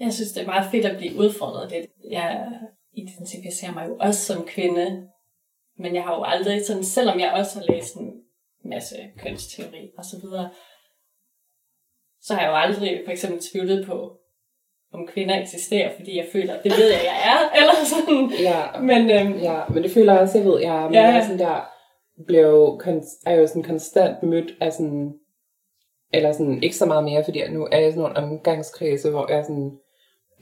[0.00, 1.86] Jeg synes, det er meget fedt at blive udfordret lidt.
[2.10, 2.46] Jeg
[2.92, 5.08] identificerer mig jo også som kvinde,
[5.78, 8.12] men jeg har jo aldrig sådan, selvom jeg også har læst en
[8.64, 10.50] masse kønsteori og så videre,
[12.22, 14.14] så har jeg jo aldrig for eksempel tvivlet på,
[14.92, 18.32] om kvinder eksisterer, fordi jeg føler, at det ved jeg, jeg er, eller sådan.
[18.40, 21.02] Ja, Men øhm, Ja, men det føler jeg også, jeg ved, jeg er, men Ja.
[21.02, 21.68] jeg er sådan der,
[22.26, 22.80] bliver jo,
[23.26, 25.12] er jo sådan konstant mødt af sådan,
[26.12, 29.26] eller sådan, ikke så meget mere, fordi jeg nu er jeg sådan nogle omgangskredse, hvor
[29.28, 29.72] jeg er sådan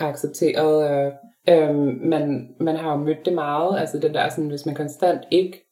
[0.00, 1.12] accepteret, øh,
[1.48, 5.20] øhm, men man har jo mødt det meget, altså den der sådan, hvis man konstant
[5.30, 5.62] ikke,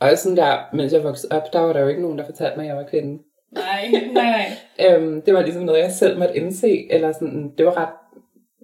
[0.00, 2.56] og sådan der, mens jeg voksede op, der var der jo ikke nogen, der fortalte
[2.56, 3.22] mig, at jeg var kvinde.
[3.52, 4.46] nej, nej, nej.
[4.86, 7.94] Øhm, det var ligesom noget, jeg selv måtte indse, eller sådan, det var ret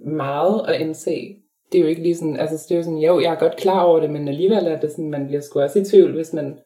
[0.06, 1.36] meget at indse.
[1.72, 3.56] Det er jo ikke lige sådan, altså det er jo sådan, jo, jeg er godt
[3.56, 6.32] klar over det, men alligevel er det sådan, man bliver sgu også i tvivl, hvis
[6.32, 6.58] man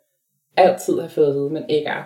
[0.56, 2.04] altid har fået at vide, man ikke er.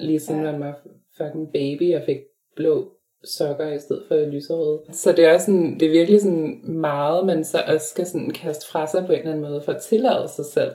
[0.00, 0.80] Lige siden man var
[1.16, 2.18] fucking baby og fik
[2.56, 2.90] blå
[3.24, 4.82] sokker i stedet for lyserøde.
[4.92, 8.30] Så det er også sådan, det er virkelig sådan meget, man så også skal sådan
[8.30, 10.72] kaste fra sig på en eller anden måde, for at tillade sig selv,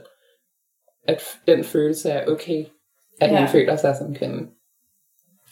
[1.07, 2.65] at den følelse er okay,
[3.21, 3.49] at man Ja.
[3.53, 4.47] føler sig som kvinde.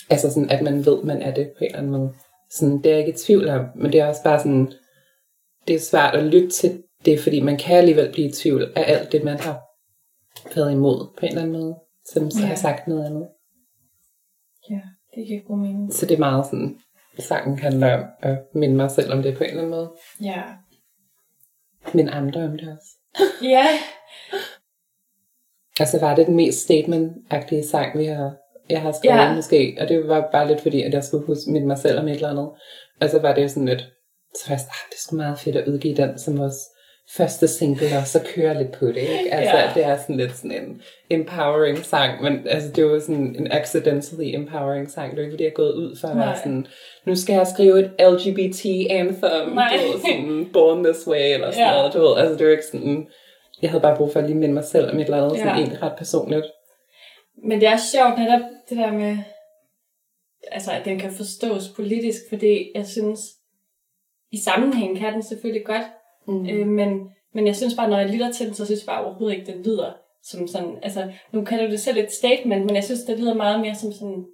[0.10, 2.14] Altså sådan, at man ved, man er det på en eller anden måde.
[2.50, 4.74] Sådan, det er jeg ikke i tvivl om, men det er også bare sådan,
[5.68, 8.84] det er svært at lytte til det, fordi man kan alligevel blive i tvivl af
[8.94, 9.62] alt det, man har
[10.56, 12.46] været imod på en eller anden måde, som så Ja.
[12.46, 13.28] har sagt noget andet.
[14.70, 14.82] Ja,
[15.16, 15.94] det giver god mening.
[15.94, 16.80] Så det er meget sådan,
[17.20, 19.92] sangen handler om at minde mig selv om det på en eller anden måde.
[20.22, 20.44] Ja.
[21.94, 22.90] Men andre om det også.
[23.52, 23.66] Ja,
[25.80, 28.36] Altså var det den mest statement-agtige sang, vi har,
[28.70, 29.36] jeg har skrevet Ja.
[29.36, 29.78] måske.
[29.82, 32.14] Og det var bare lidt fordi, at jeg skulle huske minde mig selv om et
[32.16, 32.50] eller andet.
[33.02, 33.82] Og så var det jo sådan lidt,
[34.36, 36.58] så var jeg sådan, ah, det skulle meget fedt at udgive den som vores
[37.10, 39.34] første single, og så køre lidt på det, ikke?
[39.34, 39.72] Altså, Ja.
[39.76, 44.36] det er sådan lidt sådan en empowering sang, men altså, det var sådan en accidentally
[44.36, 45.10] empowering sang.
[45.12, 46.68] Det var ikke, fordi jeg er gået ud for at være sådan,
[47.06, 49.78] nu skal jeg skrive et LGBT anthem, Nej.
[49.78, 51.72] du ved, sådan, born this way, eller sådan Ja.
[51.78, 52.18] noget, du ved.
[52.18, 53.08] Altså, det var ikke sådan,
[53.62, 55.48] jeg havde bare brug for at lige minde mig selv om et eller andet, sådan
[55.56, 55.56] Ja.
[55.62, 56.46] egentlig ret personligt.
[57.48, 59.18] Men det er sjovt netop det der med,
[60.52, 63.20] altså, at den kan forstås politisk, fordi jeg synes,
[64.32, 65.84] i sammenhæng kan den selvfølgelig godt,
[66.28, 66.50] Mm.
[66.50, 69.06] øh, men, men jeg synes bare, når jeg lytter til den, så synes jeg bare
[69.06, 72.76] overhovedet ikke, den lyder som sådan, altså, nu kan du det selv et statement, men
[72.76, 74.26] jeg synes, det lyder meget mere som sådan,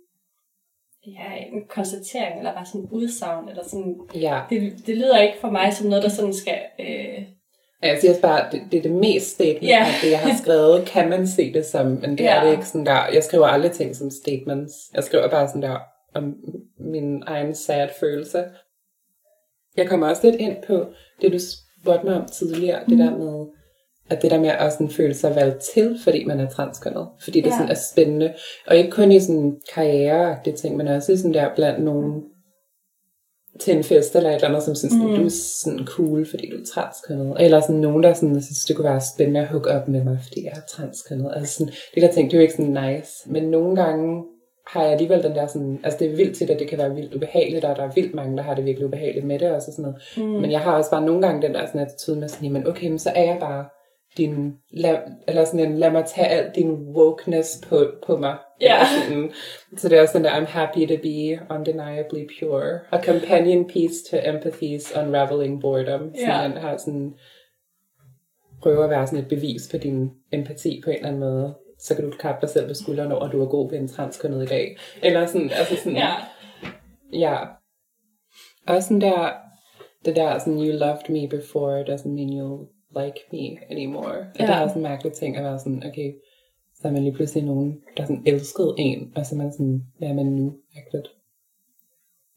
[1.08, 5.38] ja, en konstatering, eller bare sådan en udsagn, eller sådan, Ja, det, det lyder ikke
[5.42, 7.24] for mig som noget, der sådan skal, øh,
[7.84, 9.80] jeg siger bare, det, det er det mest statement, Ja.
[9.80, 10.02] yeah.
[10.04, 12.36] det jeg har skrevet, kan man se det som, men det Ja.
[12.40, 13.08] er det ikke sådan der.
[13.14, 14.74] Jeg skriver aldrig ting som statements.
[14.94, 15.78] Jeg skriver bare sådan der
[16.16, 16.36] om
[16.80, 18.44] min egen sad følelse.
[19.78, 20.86] Jeg kommer også lidt ind på
[21.22, 21.40] det, du
[21.82, 22.89] spurgte mig om tidligere, mm.
[22.89, 23.46] det der med,
[24.10, 27.08] at det der med at sådan føle sig valgt til, fordi man er transkønnet.
[27.24, 27.52] Fordi det Ja.
[27.52, 28.34] sådan er spændende.
[28.67, 32.24] Og ikke kun i sådan karriereagtige ting, men også i sådan der blandt nogen
[33.60, 35.00] til en fest eller et eller andet, som synes, mm.
[35.00, 35.30] du er
[35.63, 37.36] sådan cool, fordi du er transkønnet.
[37.39, 40.20] Eller sådan nogen, der sådan, synes, det kunne være spændende at hooke op med mig,
[40.28, 41.32] fordi jeg er transkønnet.
[41.36, 43.12] Altså sådan, det der ting, det er jo ikke sådan nice.
[43.26, 44.24] Men nogle gange
[44.67, 46.95] har jeg alligevel den der sådan, altså det er vildt til, at det kan være
[46.95, 49.62] vildt ubehageligt, og der er vildt mange, der har det virkelig ubehageligt med det og
[49.62, 50.02] sådan noget.
[50.17, 50.41] Mm.
[50.41, 52.88] Men jeg har også bare nogle gange den der sådan attitude med sådan, men okay,
[52.88, 53.65] men så er jeg bare
[54.17, 54.97] din, lad,
[55.28, 58.38] eller sådan en, lad mig tage al din wokeness på, på mig.
[59.08, 59.32] Sådan,
[59.78, 62.80] så det er også den der, I'm happy to be undeniably pure.
[62.91, 66.15] A companion piece to empathy's unraveling boredom.
[66.15, 66.47] Så Ja.
[66.47, 67.13] man har sådan,
[68.62, 71.54] prøver at være sådan et bevis på din empati på en eller anden måde.
[71.82, 73.88] Så kan du klappe dig selv på skulderen over, at du er god ved en
[73.88, 74.78] transkønnet i dag.
[75.04, 76.12] Eller sådan, altså sådan, ja,
[77.13, 77.38] Ja.
[78.67, 79.32] Og sådan der,
[80.06, 82.68] det der sådan, you loved me before doesn't mean you'll
[83.01, 84.06] like me anymore.
[84.18, 84.45] Og Ja.
[84.45, 86.14] det er også en mærkelig ting at være sådan, okay,
[86.76, 89.82] så er man lige pludselig nogen, der sådan elskede en, og så er man sådan,
[89.97, 90.53] hvad er man nu?
[90.78, 91.08] Agtigt.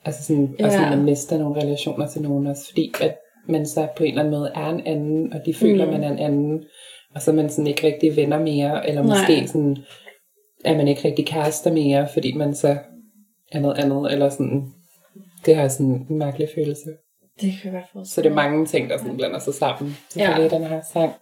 [0.04, 0.96] Altså sådan, og sådan, Ja.
[0.96, 4.34] man mister nogle relationer til nogen også, fordi at man så på en eller anden
[4.38, 5.92] måde er en anden, og de føler, Mm.
[5.92, 6.64] man er en anden,
[7.14, 9.18] og så er man sådan ikke rigtig venner mere, eller Nej.
[9.18, 9.76] måske sådan,
[10.64, 12.78] er man ikke rigtig kærester mere, fordi man så
[13.52, 14.72] er noget andet, eller sådan,
[15.46, 16.90] det har sådan en mærkelig følelse.
[17.40, 18.14] det kan jeg godt forstå.
[18.14, 19.96] Så det er mange ting, der sådan blander sig sammen.
[20.10, 20.56] Selvfølgelig ja.
[20.58, 21.12] den her sang.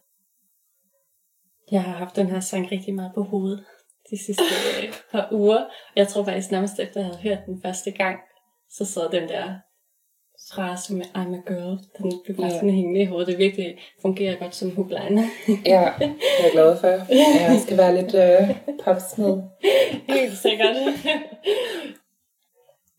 [1.70, 3.64] Jeg har haft den her sang rigtig meget på hovedet
[4.11, 4.43] de sidste
[4.82, 5.64] øh, par uger.
[5.97, 8.18] Jeg tror faktisk nærmest efter jeg havde hørt den første gang,
[8.70, 9.55] så sad den der
[10.55, 12.53] frase med I'm a girl, den blev bare Ja.
[12.55, 13.28] sådan hængende i hovedet.
[13.28, 15.22] Det virkelig fungerer godt som hookline.
[15.48, 16.07] Ja, det
[16.38, 16.88] er jeg glad for.
[17.50, 19.42] Jeg skal være lidt øh, popsmed.
[20.09, 20.76] Helt sikkert.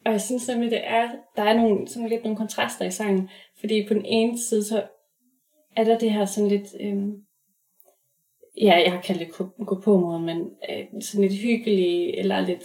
[0.06, 3.30] Og jeg synes nemlig, det er, der er nogle, sådan lidt nogle kontraster i sangen.
[3.60, 4.84] Fordi på den ene side, så
[5.78, 7.12] er der det her sådan lidt, øhm,
[8.62, 10.38] ja, jeg har kaldt det gå- gå på måde, men
[10.70, 12.64] øh, sådan lidt hyggelige, eller lidt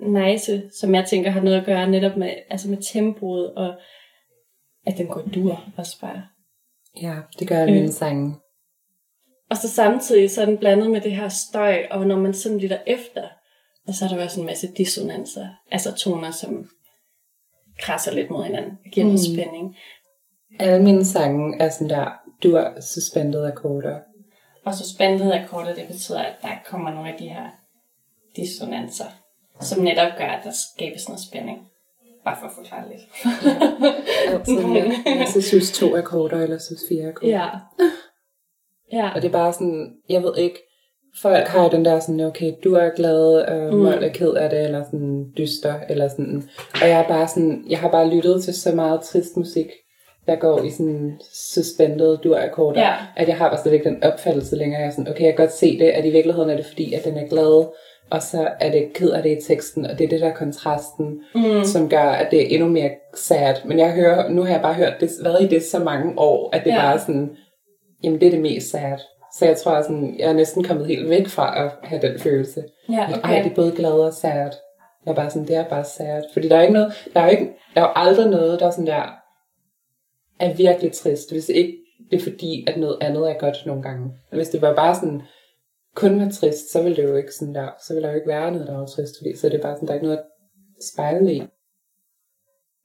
[0.00, 3.74] nice, som jeg tænker har noget at gøre netop med, altså med tempoet, og
[4.86, 6.22] at den går dur også bare.
[7.02, 7.74] Ja, det gør med Øh.
[7.80, 8.36] mine sange.
[9.50, 12.58] Og så samtidig så er den blandet med det her støj, og når man sådan
[12.58, 13.28] lytter efter,
[13.86, 16.70] og så er der også en masse dissonanser, altså toner, som
[17.78, 19.34] krasser lidt mod hinanden, og giver noget Mm.
[19.36, 19.76] spænding.
[20.60, 22.10] Alle mine sange er sådan der,
[22.42, 23.98] du er suspended akkorder.
[24.64, 24.74] Og
[25.32, 27.46] af kortet, det betyder, at der kommer nogle af de her
[28.36, 29.04] dissonanser,
[29.60, 31.58] som netop gør, at der skabes noget spænding.
[32.24, 33.02] Bare for at forklare lidt.
[34.34, 37.32] Altid med, med så sus to akkorder, eller sus fire akkorder.
[37.32, 37.46] ja.
[38.92, 39.10] Ja.
[39.14, 40.58] Og det er bare sådan, jeg ved ikke,
[41.22, 43.78] folk har jo den der sådan, okay, du er glad, og Mm.
[43.80, 43.86] mm.
[43.86, 46.48] er ked af det, eller sådan dyster, eller sådan.
[46.82, 49.66] Og jeg er bare sådan, jeg har bare lyttet til så meget trist musik,
[50.26, 51.20] der går i sådan
[51.54, 52.94] suspended dur-akkorder, Ja.
[53.16, 54.80] at jeg har bare slet ikke den opfattelse længere.
[54.80, 56.92] Jeg er sådan, okay, jeg kan godt se det, at i virkeligheden er det fordi,
[56.94, 57.72] at den er glad,
[58.10, 61.20] og så er det ked af det i teksten, og det er det der kontrasten,
[61.34, 61.64] Mm.
[61.64, 63.54] som gør, at det er endnu mere sad.
[63.64, 66.50] Men jeg hører, nu har jeg bare hørt det, været i det så mange år,
[66.56, 66.76] at det Ja.
[66.76, 67.36] bare er sådan,
[68.04, 68.98] jamen det er det mest sad.
[69.38, 72.64] Så jeg tror, sådan, jeg er næsten kommet helt væk fra at have den følelse.
[72.88, 73.20] Ja, okay.
[73.34, 74.50] Ej, det er både glad og sad.
[75.06, 76.22] Jeg er bare sådan, det er bare sad.
[76.32, 77.44] Fordi der er ikke noget, der er jo ikke,
[77.74, 79.02] der er jo aldrig noget, der er sådan der,
[80.40, 81.74] er virkelig trist, hvis ikke
[82.10, 84.10] det er fordi, at noget andet er godt nogle gange.
[84.32, 85.22] Hvis det var bare sådan,
[85.94, 88.28] kun var trist, så ville det jo ikke sådan der, så ville der jo ikke
[88.28, 90.18] være noget, der var trist, fordi så er det bare sådan, der er ikke noget
[90.18, 90.24] at
[90.94, 91.42] spejle i.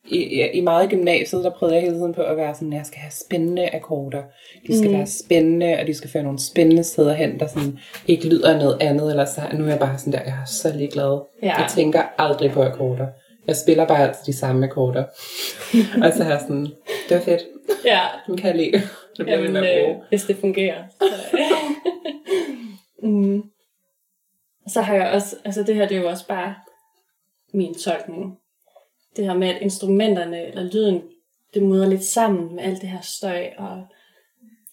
[0.08, 3.00] I, i, meget gymnasiet, der prøvede jeg hele tiden på at være sådan, jeg skal
[3.00, 4.24] have spændende akkorder.
[4.68, 4.98] De skal Mm.
[4.98, 8.78] være spændende, og de skal føre nogle spændende steder hen, der sådan ikke lyder noget
[8.82, 9.10] andet.
[9.10, 11.22] Eller så, nu er jeg bare sådan der, jeg er så ligeglad.
[11.42, 11.62] Ja.
[11.62, 13.08] Jeg tænker aldrig på akkorder.
[13.48, 15.04] Jeg spiller bare altid de samme akkorder.
[16.04, 16.66] og så har jeg sådan,
[17.10, 17.42] det var fedt.
[17.86, 18.72] Ja, Nu kan jeg lide.
[19.18, 20.84] Det bliver Jamen, at øh, hvis det fungerer.
[21.00, 21.06] Så.
[23.04, 23.44] mm.
[24.74, 26.56] Så har jeg også, altså det her det er jo også bare
[27.54, 28.38] min tolkning.
[29.16, 31.02] Det her med, at instrumenterne eller lyden,
[31.54, 33.84] det møder lidt sammen med alt det her støj, og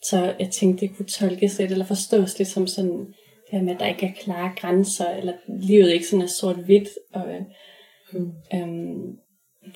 [0.05, 3.07] så jeg tænkte, det kunne tolkes lidt, eller forstås lidt som sådan
[3.51, 6.89] det her med, at der ikke er klare grænser, eller livet ikke sådan er sort-hvidt,
[7.13, 7.27] og
[8.13, 8.33] Mm.
[8.55, 9.17] øhm,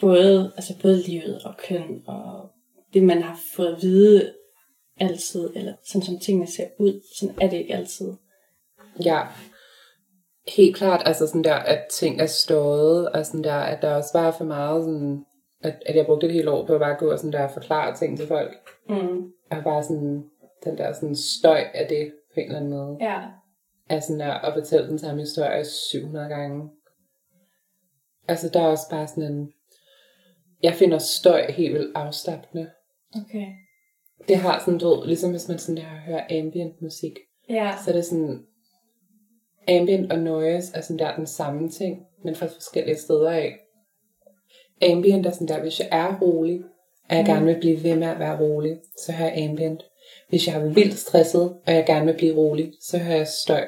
[0.00, 2.50] både, altså både livet og køn, og
[2.94, 4.32] det man har fået at vide
[5.00, 8.12] altid, eller sådan som tingene ser ud, sådan er det ikke altid.
[9.04, 9.20] Ja,
[10.56, 14.10] helt klart, altså sådan der, at ting er stået, og sådan der, at der også
[14.14, 15.24] var for meget sådan,
[15.62, 17.96] at, at jeg brugte et helt år på at bare gå og sådan der forklare
[17.96, 18.52] ting til folk.
[18.88, 19.22] Mm.
[19.50, 20.24] Og bare sådan,
[20.64, 22.96] den der sådan støj af det, på en eller anden måde.
[23.00, 23.20] Ja.
[23.88, 26.70] Af sådan der, at fortælle den samme historie 700 gange.
[28.28, 29.52] Altså, der er også bare sådan en,
[30.62, 32.70] jeg finder støj helt vildt afslappende.
[33.16, 33.46] Okay.
[34.28, 37.12] Det har sådan, du ved, ligesom hvis man sådan der hører ambient musik,
[37.48, 37.72] Ja.
[37.84, 38.46] så er det sådan,
[39.68, 43.56] ambient og noise er sådan der den samme ting, men fra forskellige steder af.
[44.82, 46.60] Ambient er sådan der, hvis jeg er rolig,
[47.10, 49.82] og jeg gerne vil blive ved med at være rolig, så hører jeg ambient.
[50.28, 53.64] Hvis jeg er vildt stresset, og jeg gerne vil blive rolig, så hører jeg støj.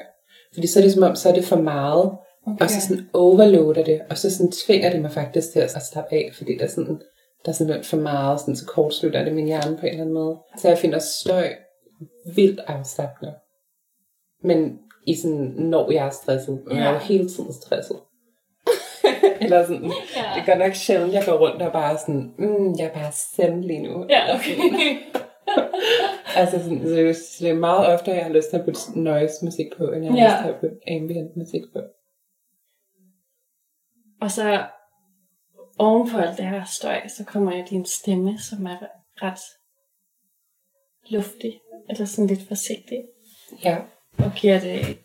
[0.53, 2.11] Fordi så er det som om, så er det for meget,
[2.47, 2.63] okay.
[2.63, 6.15] og så sådan overloader det, og så sådan tvinger det mig faktisk til at slappe
[6.15, 7.01] af, fordi der er sådan,
[7.45, 10.13] der er simpelthen for meget, sådan, så kortslutter det min hjerne på en eller anden
[10.13, 10.37] måde.
[10.57, 11.53] Så jeg finder støj
[12.35, 13.33] vildt afslappende.
[14.43, 16.99] Men i sådan, når jeg er stresset, og jeg er jo Ja.
[16.99, 17.97] hele tiden stresset.
[19.41, 20.23] eller sådan, Ja.
[20.35, 23.63] det gør nok sjældent, jeg går rundt og bare sådan, mm, jeg er bare send
[23.63, 24.05] lige nu.
[24.09, 24.57] Ja, okay.
[26.35, 29.65] Altså sådan, så det, er, meget ofte, jeg har lyst til at putte noise musik
[29.77, 30.27] på, end jeg har Ja.
[30.27, 31.79] lyst til at putte ambient musik på.
[34.21, 34.65] Og så
[35.79, 38.77] oven på alt det her støj, så kommer jo din stemme, som er
[39.23, 39.39] ret
[41.09, 43.03] luftig, eller sådan lidt forsigtig,
[43.63, 43.77] Ja.
[44.17, 44.99] Og giver det,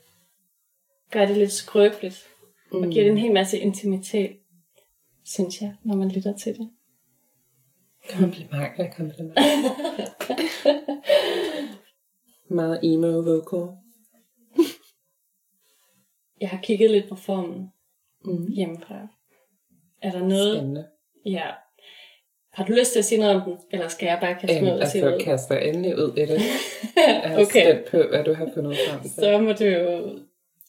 [1.11, 2.27] gør det lidt skrøbeligt,
[2.73, 2.79] mm.
[2.83, 4.39] og giver det en hel masse intimitet,
[5.25, 6.71] synes jeg, når man lytter til det.
[8.11, 9.39] Kompliment, ja, kompliment.
[12.51, 13.77] meget emo vocal.
[16.41, 17.69] Jeg har kigget lidt på formen
[18.25, 18.53] Mm.
[18.53, 19.09] hjemmefra.
[20.03, 20.57] Er der noget?
[20.57, 20.89] Spændende.
[21.27, 21.51] Ja.
[22.55, 24.69] Har du lyst til at sige noget om den, eller skal jeg bare kaste mig
[24.71, 25.23] Øhm, ud og sige altså, noget?
[25.25, 26.29] kast dig endelig ud i det.
[26.97, 27.65] Jeg er Okay.
[27.65, 29.11] spændt på, hvad du har fundet frem til.
[29.11, 30.19] Så må du jo...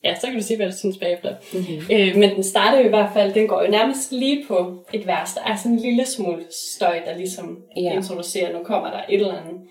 [0.04, 1.36] Ja, så kan du sige, hvad du synes bagefter.
[1.54, 1.96] Mm-hmm.
[1.96, 5.08] Øh, men den starter jo i hvert fald, den går jo nærmest lige på et
[5.08, 5.34] vers.
[5.34, 6.44] Der er sådan en lille smule
[6.76, 7.94] støj, der ligesom Ja.
[7.96, 9.62] introducerer, nu kommer der et eller andet.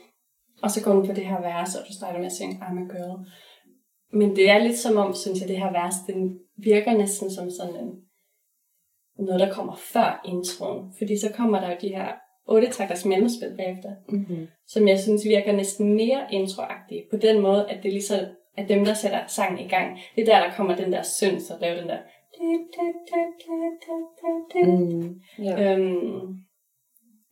[0.62, 2.78] Og så går den på det her vers, og du starter med at synge I'm
[2.84, 3.18] a girl.
[4.18, 7.50] Men det er lidt som om, synes jeg, det her vers, den virker næsten som
[7.60, 7.90] sådan en,
[9.26, 10.92] noget, der kommer før introen.
[10.98, 12.12] Fordi så kommer der jo de her
[12.46, 14.46] otte takters mellemspil bagefter, Mm-hmm.
[14.66, 17.04] som jeg synes virker næsten mere introagtige.
[17.10, 18.18] På den måde, at det er ligesom
[18.56, 19.98] at dem, der sætter sangen i gang.
[20.16, 21.98] Det er der, der kommer den der synd, så laver den der...
[24.66, 25.20] Mm.
[25.44, 25.76] Ja.
[25.76, 26.36] Øhm,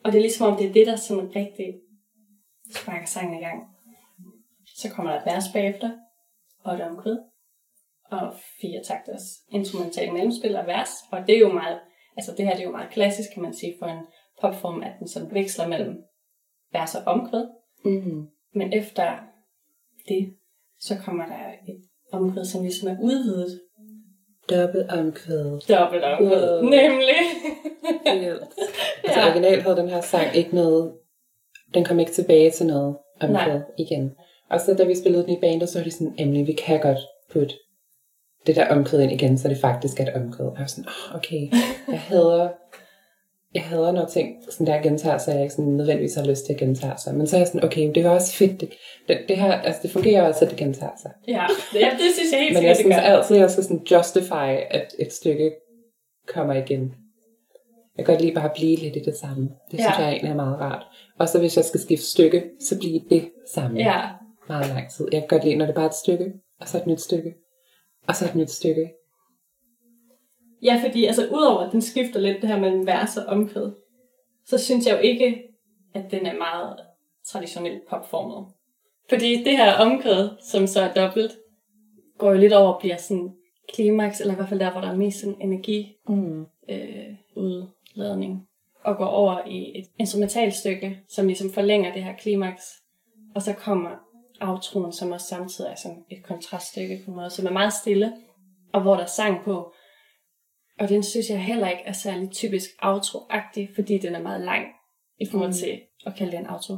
[0.05, 1.75] og det er ligesom om, det er det, der sådan rigtig
[2.75, 3.63] sparker sangen i gang.
[4.77, 5.91] Så kommer der et vers bagefter,
[6.65, 7.19] og et omkvæd,
[8.11, 10.91] og fire takters instrumental mellemspil og vers.
[11.13, 11.79] Og det er jo meget,
[12.17, 13.99] altså det her det er jo meget klassisk, kan man sige, for en
[14.41, 15.97] popform, at den sådan veksler mellem
[16.73, 17.47] vers og omkvæd.
[17.85, 18.27] Mm-hmm.
[18.55, 19.19] Men efter
[20.09, 20.35] det,
[20.81, 21.81] så kommer der et
[22.13, 23.61] omkvæd, som ligesom er udvidet.
[24.51, 25.61] Dobbelt omkvæd.
[25.77, 26.71] Dobbelt omkvæd, Wow.
[26.71, 27.21] nemlig.
[29.05, 29.27] Altså Ja.
[29.29, 30.93] originalt havde den her sang ikke noget,
[31.75, 34.15] den kom ikke tilbage til noget omkvæd igen.
[34.51, 36.81] Og så da vi spillede den i bandet, så var de sådan, Emily, vi kan
[36.81, 36.99] godt
[37.33, 37.55] putte
[38.47, 40.47] det der omkvæd ind igen, så det faktisk er et omkvæd.
[40.47, 41.49] Og jeg var sådan, oh, okay,
[41.89, 42.49] jeg hader,
[43.55, 46.53] jeg hader når ting sådan der gentager sig, jeg ikke sådan nødvendigvis har lyst til
[46.53, 47.15] at gentage sig.
[47.15, 48.61] Men så er jeg sådan, okay, det var også fedt.
[48.61, 48.73] Det,
[49.09, 51.11] det, det her, altså det fungerer også, at det gentager sig.
[51.29, 54.51] ja, det, det synes jeg helt Men jeg synes altid, at jeg skal sådan justify,
[54.71, 55.53] at et stykke
[56.29, 56.95] kommer igen.
[57.97, 59.43] Jeg kan godt lige bare blive lidt i det samme.
[59.71, 60.03] Det synes Ja.
[60.03, 60.83] jeg egentlig er meget rart.
[61.19, 64.01] Og så hvis jeg skal skifte stykke, så bliver det samme Ja,
[64.49, 65.09] meget lang tid.
[65.13, 67.35] Jeg kan godt lide, når det bare er et stykke, og så et nyt stykke,
[68.11, 68.93] og så et nyt stykke.
[70.63, 73.71] ja, fordi altså, udover at den skifter lidt det her mellem vers og omkvæd,
[74.47, 75.43] så synes jeg jo ikke,
[75.95, 76.77] at den er meget
[77.27, 78.47] traditionelt popformet.
[79.09, 81.33] Fordi det her omkvæd, som så er dobbelt,
[82.19, 83.33] går jo lidt over og bliver sådan
[83.75, 86.47] klimaks, eller i hvert fald der, hvor der er mest sådan energi Mm.
[86.71, 88.49] øh, udladning,
[88.85, 92.63] og går over i et instrumentalstykke, som ligesom forlænger det her klimaks,
[93.35, 93.91] og så kommer
[94.41, 98.13] outroen, som også samtidig er sådan et kontraststykke på en måde, som er meget stille,
[98.73, 99.73] og hvor der er sang på.
[100.79, 104.65] Og den synes jeg heller ikke er særlig typisk outro-agtig, fordi den er meget lang
[105.21, 105.55] i forhold Mm.
[105.55, 106.77] til at kalde det en outro.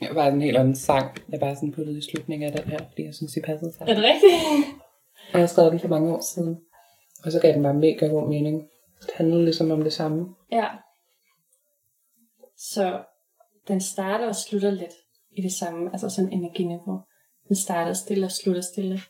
[0.00, 2.78] Jeg var en helt anden sang, jeg bare sådan puttede i slutningen af den her,
[2.88, 3.96] fordi jeg synes, de passede Er sammen.
[3.96, 4.32] det rigtigt?
[5.32, 6.60] Jeg har skrevet den for mange år siden.
[7.24, 8.68] Og så gav den bare mega god mening.
[9.00, 10.34] Det handlede ligesom om det samme.
[10.52, 10.68] Ja.
[12.56, 13.02] Så
[13.68, 14.92] den starter og slutter lidt
[15.36, 17.00] i det samme, altså sådan energiniveau.
[17.48, 19.00] Den starter stille og slutter stille.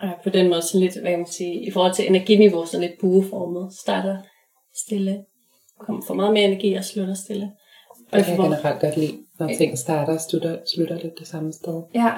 [0.00, 2.80] Og på den måde sådan lidt, hvad kan man sige, i forhold til energiniveau, så
[2.80, 3.74] lidt bueformet.
[3.74, 4.18] Starter
[4.74, 5.24] stille,
[5.78, 7.52] kommer for meget mere energi og slutter stille.
[8.12, 11.28] Og Det kan jeg generelt godt lide, når ting starter og slutter, slutter lidt det
[11.28, 11.82] samme sted.
[11.94, 12.12] Ja.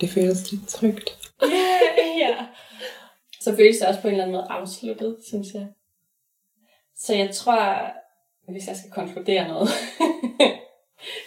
[0.00, 1.18] Det føles lidt trygt.
[2.22, 2.36] ja.
[3.40, 5.66] Så føles det også på en eller anden måde afsluttet, synes jeg.
[6.96, 7.92] Så jeg tror,
[8.52, 9.68] hvis jeg skal konkludere noget,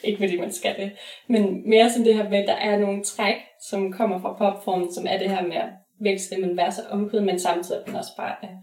[0.04, 0.92] ikke fordi man skal det,
[1.28, 3.36] men mere som det her med, at der er nogle træk,
[3.70, 5.70] som kommer fra popformen, som er det her med at
[6.00, 8.58] veksle mellem vers og omkvæd, men samtidig den også bare er,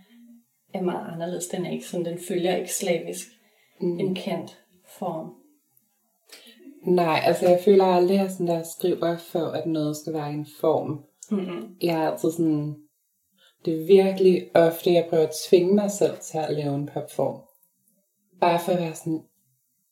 [0.74, 1.46] er meget anderledes.
[1.46, 3.26] Den er ikke sådan, den følger ikke slavisk
[3.80, 3.98] mm.
[3.98, 4.58] en kendt
[4.98, 5.34] form.
[6.86, 10.30] Nej, altså jeg føler aldrig, at jeg sådan der skriver for, at noget skal være
[10.30, 11.04] en form.
[11.30, 11.76] Mm-hmm.
[11.82, 12.76] Jeg er altid sådan...
[13.64, 17.40] Det er virkelig ofte, jeg prøver at tvinge mig selv til at lave en popform.
[18.40, 19.22] Bare for at være sådan...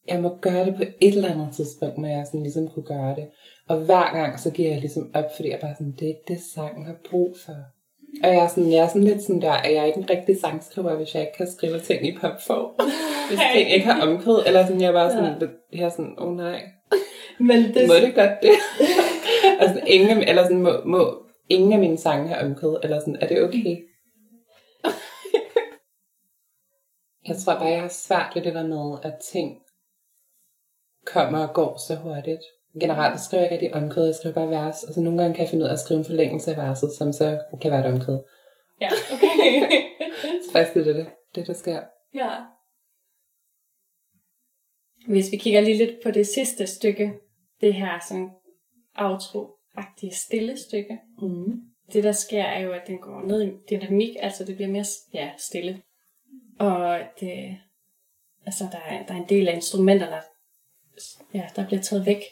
[0.09, 3.15] Jeg må gøre det på et eller andet tidspunkt, når jeg sådan ligesom kunne gøre
[3.15, 3.29] det.
[3.69, 6.29] Og hver gang, så giver jeg ligesom op, fordi jeg bare sådan, det er ikke
[6.29, 7.57] det, sangen har brug for.
[8.23, 10.11] Og jeg er, sådan, jeg er sådan lidt sådan der, at jeg er ikke en
[10.11, 12.71] rigtig sangskriver, hvis jeg ikke kan skrive ting i popform.
[13.29, 15.47] Hvis ting ikke har omkvæd, eller sådan, jeg er bare sådan, ja.
[15.79, 16.63] jeg er sådan, åh oh, nej,
[17.49, 18.51] Men det, må det godt det?
[19.61, 23.29] altså, ingen, eller sådan, må, må ingen af mine sange have omkvæd, eller sådan, er
[23.29, 23.77] det okay?
[27.29, 29.59] jeg tror bare, jeg har svært ved det der med, at ting
[31.07, 32.41] kommer og går så hurtigt.
[32.81, 35.43] Generelt skriver jeg ikke rigtig omkvæd, jeg skriver bare vers, og så nogle gange kan
[35.43, 37.95] jeg finde ud af at skrive en forlængelse af verset, som så kan være et
[37.95, 38.19] omkvæd.
[38.81, 39.71] Ja, okay.
[40.45, 41.81] Så faktisk det er det, det der sker.
[42.15, 42.31] Ja.
[45.09, 47.13] Hvis vi kigger lige lidt på det sidste stykke,
[47.61, 48.31] det her sådan
[48.99, 50.99] outro-agtige stille stykke.
[51.19, 51.61] Mm.
[51.93, 54.85] Det der sker er jo, at den går ned i dynamik, altså det bliver mere
[55.15, 55.83] ja, stille.
[56.59, 57.59] Og det,
[58.47, 60.17] altså der er, der er en del af instrumenterne,
[61.34, 62.22] ja, der bliver taget væk.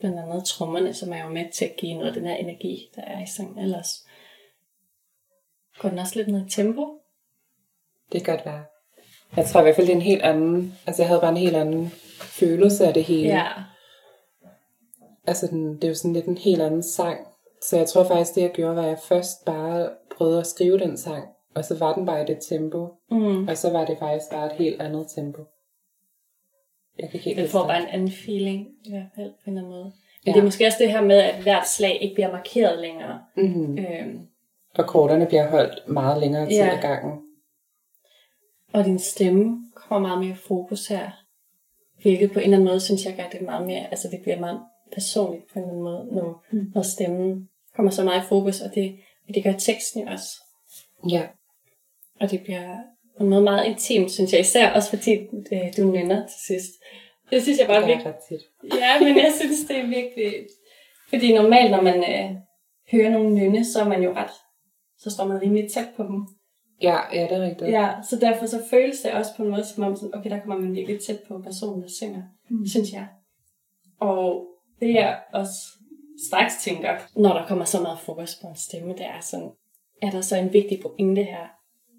[0.00, 2.88] Blandt andet trommerne, som er jo med til at give noget af den her energi,
[2.96, 4.06] der er i sangen ellers.
[5.78, 6.98] Går den også lidt ned i tempo?
[8.12, 8.64] Det kan godt være.
[9.36, 11.36] Jeg tror i hvert fald, det er en helt anden, altså jeg havde bare en
[11.36, 11.90] helt anden
[12.20, 13.28] følelse af det hele.
[13.28, 13.46] Ja.
[15.26, 17.26] altså den, det er jo sådan lidt en helt anden sang.
[17.62, 20.78] Så jeg tror faktisk, det jeg gjorde, var, at jeg først bare prøvede at skrive
[20.78, 23.48] den sang, og så var den bare i det tempo, Mm.
[23.48, 25.42] og så var det faktisk bare et helt andet tempo.
[26.98, 29.60] Jeg kan ikke huske får bare en anden feeling, i hvert fald på en eller
[29.60, 29.84] anden måde.
[29.84, 29.92] Men
[30.26, 30.32] Ja.
[30.32, 33.20] det er måske også det her med, at hvert slag ikke bliver markeret længere.
[33.36, 33.78] Mm-hmm.
[33.78, 34.26] Øhm,
[34.74, 36.76] Og korterne bliver holdt meget længere tid Ja.
[36.76, 37.20] ad gangen.
[38.72, 41.10] og din stemme kommer meget mere i fokus her.
[42.02, 44.40] Hvilket på en eller anden måde, synes jeg gør det meget mere, altså det bliver
[44.40, 44.60] meget
[44.92, 46.72] personligt på en eller anden måde, når, mm.
[46.74, 48.96] når stemmen kommer så meget i fokus, og det,
[49.28, 50.28] og det gør teksten jo også.
[51.10, 51.22] Ja,
[52.20, 52.76] Og det bliver
[53.20, 55.12] en måde meget intimt, synes jeg, især også fordi
[55.52, 56.72] øh, du nynner til sidst.
[57.30, 58.40] Det synes jeg bare det er virkelig ret tit.
[58.80, 60.46] Ja, men jeg synes, det er virkelig...
[61.08, 62.30] Fordi normalt, når man øh,
[62.92, 64.30] hører nogen nynne, så er man jo ret...
[64.98, 66.26] Så står man rimelig tæt på dem.
[66.82, 67.70] Ja, ja, det er rigtigt.
[67.70, 70.40] Ja, så derfor så føles det også på en måde, som om, sådan, okay, der
[70.40, 72.66] kommer man virkelig tæt på personen, der synger, mm.
[72.66, 73.06] synes jeg.
[74.00, 74.46] Og
[74.80, 75.54] det jeg også
[76.28, 79.50] straks tænker, når der kommer så meget fokus på en stemme, det er sådan,
[80.02, 81.46] er der så en vigtig pointe her?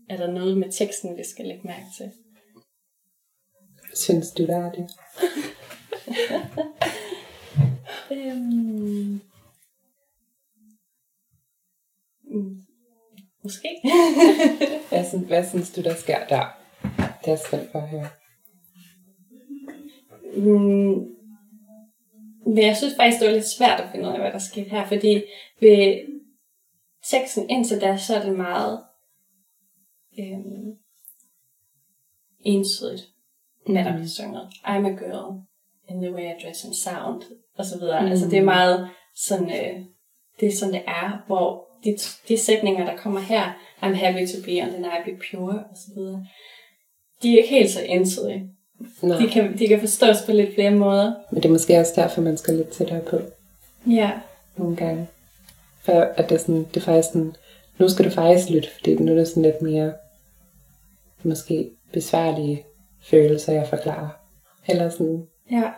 [0.10, 2.12] Er der noget med teksten, vi skal lægge mærke til?
[3.94, 4.90] Synes du, der er det?
[8.12, 9.22] Øhm...
[12.24, 12.62] Mm.
[13.44, 13.68] Måske.
[14.90, 16.46] Hvad, synes, hvad synes du, der sker der?
[16.98, 18.10] Det er jeg spændt for at høre.
[20.38, 21.12] mm.
[22.46, 24.70] Men jeg synes faktisk, det var lidt svært at finde ud af, hvad der skete
[24.70, 25.24] her, fordi
[25.60, 26.00] ved
[27.12, 28.85] teksten indtil da, så er det meget
[30.20, 30.78] øhm,
[32.40, 33.04] ensidigt,
[33.66, 34.42] hvad der bliver sunget.
[34.64, 35.42] I'm a girl,
[35.90, 37.22] in the way I dress and sound,
[37.58, 38.02] og så videre.
[38.02, 38.08] Mm.
[38.08, 39.82] Altså det er meget sådan, øh,
[40.40, 41.98] det er sådan det er, hvor de,
[42.28, 43.44] de sætninger, der kommer her,
[43.84, 46.26] I'm happy to be undeniably pure, og så videre,
[47.24, 48.50] de er ikke helt så ensidige.
[49.02, 51.14] Nej, De kan, de kan forstås på lidt flere måder.
[51.32, 53.20] men det er måske også derfor, man skal lidt tættere på.
[53.88, 54.12] Ja.
[54.58, 55.08] nogle gange.
[55.84, 57.36] For at det er, sådan, det er faktisk sådan,
[57.80, 59.94] nu skal du faktisk lytte, fordi nu er det sådan lidt mere,
[61.26, 62.66] måske besværlige
[63.02, 64.10] følelser, jeg forklarer.
[64.68, 65.72] Eller sådan, Ja.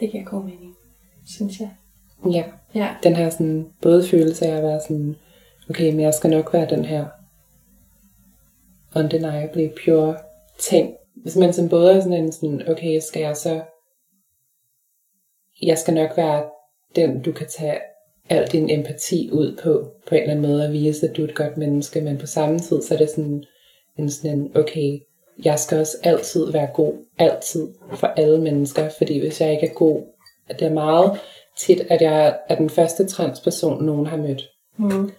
[0.00, 0.74] Det giver god mening,
[1.26, 1.70] synes jeg.
[2.32, 2.44] ja,
[2.74, 2.88] Ja.
[3.02, 5.16] den her sådan, både følelse af at være sådan,
[5.70, 7.06] okay, men jeg skal nok være den her
[8.96, 10.16] undeniably pure
[10.60, 10.94] ting.
[11.14, 13.62] Hvis man sådan både er sådan en sådan, okay, skal jeg så,
[15.62, 16.44] jeg skal nok være
[16.96, 17.78] den, du kan tage
[18.30, 21.28] al din empati ud på, på en eller anden måde, og vise, at du er
[21.28, 23.44] et godt menneske, men på samme tid, så er det sådan
[23.98, 24.98] en sådan en, okay,
[25.44, 29.74] jeg skal også altid være god, altid, for alle mennesker, fordi hvis jeg ikke er
[29.74, 30.02] god,
[30.48, 31.20] det er meget
[31.58, 34.48] tit, at jeg er den første transperson, nogen har mødt.
[34.76, 35.10] Mm.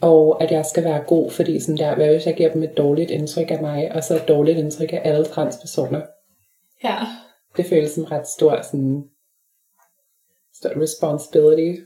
[0.00, 2.76] og at jeg skal være god, fordi sådan der, hvad hvis jeg giver dem et
[2.76, 6.00] dårligt indtryk af mig, og så et dårligt indtryk af alle transpersoner.
[6.84, 6.96] Ja.
[7.56, 9.04] Det føles som ret stor, sådan,
[10.54, 11.80] stor responsibility.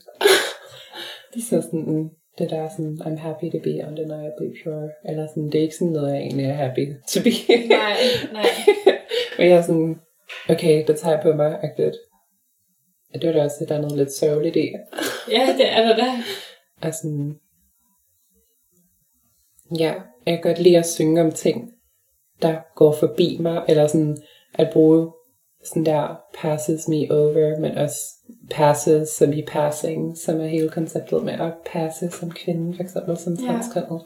[1.51, 5.63] så sådan, det der sådan, I'm happy to be undeniably pure, eller sådan, det er
[5.63, 7.33] ikke sådan noget, jeg egentlig er happy to be.
[7.69, 7.97] Nej,
[8.33, 8.51] nej.
[9.39, 10.01] Men jeg er sådan,
[10.49, 11.97] okay, det tager jeg på mig, agtigt.
[13.15, 14.73] Det var da også, der er noget lidt sørgeligt i.
[15.31, 16.11] Ja, det er der da.
[16.83, 17.37] Og sådan,
[19.79, 19.95] ja,
[20.27, 21.71] jeg kan godt lide at synge om ting,
[22.43, 24.17] der går forbi mig, eller sådan
[24.55, 25.13] at bruge
[25.65, 28.01] sådan der passes me over, men også
[28.51, 33.17] passes som i passing, som er hele konceptet med at passe som kvinde, for eksempel
[33.17, 34.03] som transkønnet.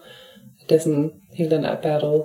[0.69, 2.23] Det er sådan hele den der battle,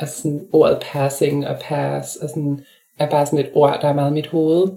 [0.00, 2.64] og sådan ordet passing og pass, og sådan,
[2.98, 4.68] er bare sådan et ord, der er meget i mit hoved,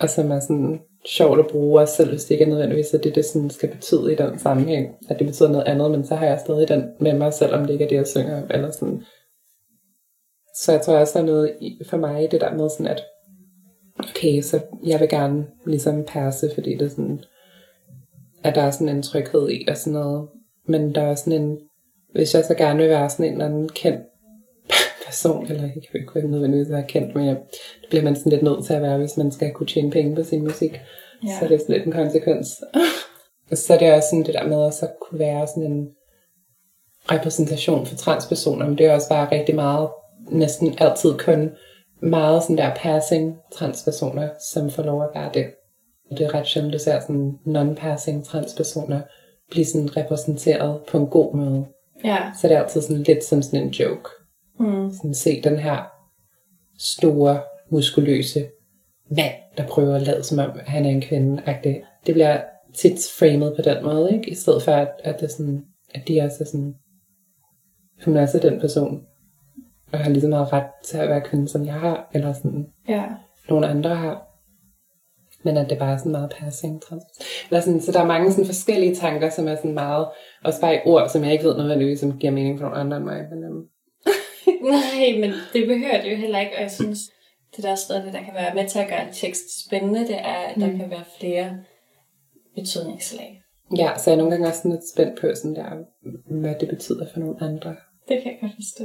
[0.00, 3.04] og som er sådan sjovt at bruge, også selv hvis det ikke er nødvendigvis, at
[3.04, 6.14] det, det sådan skal betyde i den sammenhæng, at det betyder noget andet, men så
[6.14, 9.02] har jeg stadig den med mig, selvom det ikke er det, jeg synger, eller sådan.
[10.60, 11.56] Så jeg tror også, der er noget
[11.90, 13.04] for mig i det der med sådan, at
[13.98, 17.20] okay, så jeg vil gerne ligesom passe, fordi det er sådan,
[18.44, 20.28] at der er sådan en tryghed i og sådan noget.
[20.66, 21.58] Men der er også sådan en,
[22.12, 24.00] hvis jeg så gerne vil være sådan en eller anden kendt
[25.06, 27.36] person, eller jeg kan ikke nødvendigvis være kendt, men jeg,
[27.80, 30.16] det bliver man sådan lidt nødt til at være, hvis man skal kunne tjene penge
[30.16, 30.80] på sin musik.
[31.24, 31.38] Ja.
[31.40, 32.48] Så det er sådan lidt en konsekvens.
[33.52, 35.88] så er det også sådan det der med at så kunne være sådan en
[37.10, 39.88] repræsentation for transpersoner, men det er også bare rigtig meget,
[40.30, 41.50] næsten altid kun
[42.02, 45.46] meget sådan der passing transpersoner, som får lov at være det.
[46.10, 49.00] Det er ret sjældent, du ser sådan non-passing transpersoner
[49.50, 51.66] blive sådan repræsenteret på en god måde.
[52.04, 52.18] Ja.
[52.40, 54.10] Så det er altid sådan lidt som sådan en joke.
[54.60, 54.92] Mm.
[54.92, 55.92] Sådan se den her
[56.78, 57.40] store,
[57.70, 58.46] muskuløse
[59.10, 61.42] mand, der prøver at lade som om, han er en kvinde.
[61.42, 62.02] -agtig.
[62.06, 62.40] Det bliver
[62.74, 64.30] tit framet på den måde, ikke?
[64.30, 65.64] I stedet for, at, at, det sådan,
[65.94, 66.74] at de også er sådan,
[68.04, 69.02] hun er også den person,
[69.92, 72.66] og har lige så meget ret til at være kvinde, som jeg har, eller sådan,
[72.88, 73.04] Ja.
[73.48, 74.24] nogle andre har.
[75.42, 76.82] Men at det bare er sådan meget passing.
[77.50, 80.08] Eller sådan, så der er mange sådan forskellige tanker, som er sådan meget,
[80.44, 82.96] også bare i ord, som jeg ikke ved nødvendigvis, som giver mening for nogle andre
[82.96, 83.24] end mig.
[83.30, 83.64] Men, um,
[84.72, 86.98] Nej, men det behøver det jo heller ikke, og jeg synes,
[87.56, 89.66] det der også noget, af det, der kan være med til at gøre en tekst
[89.66, 90.78] spændende, det er, at der Mm.
[90.78, 91.58] kan være flere
[92.54, 93.42] betydningslag.
[93.76, 95.64] Ja, så jeg er nogle gange også sådan lidt spændt på, sådan der,
[96.40, 97.76] hvad det betyder for nogle andre.
[98.08, 98.84] Det kan jeg godt forstå.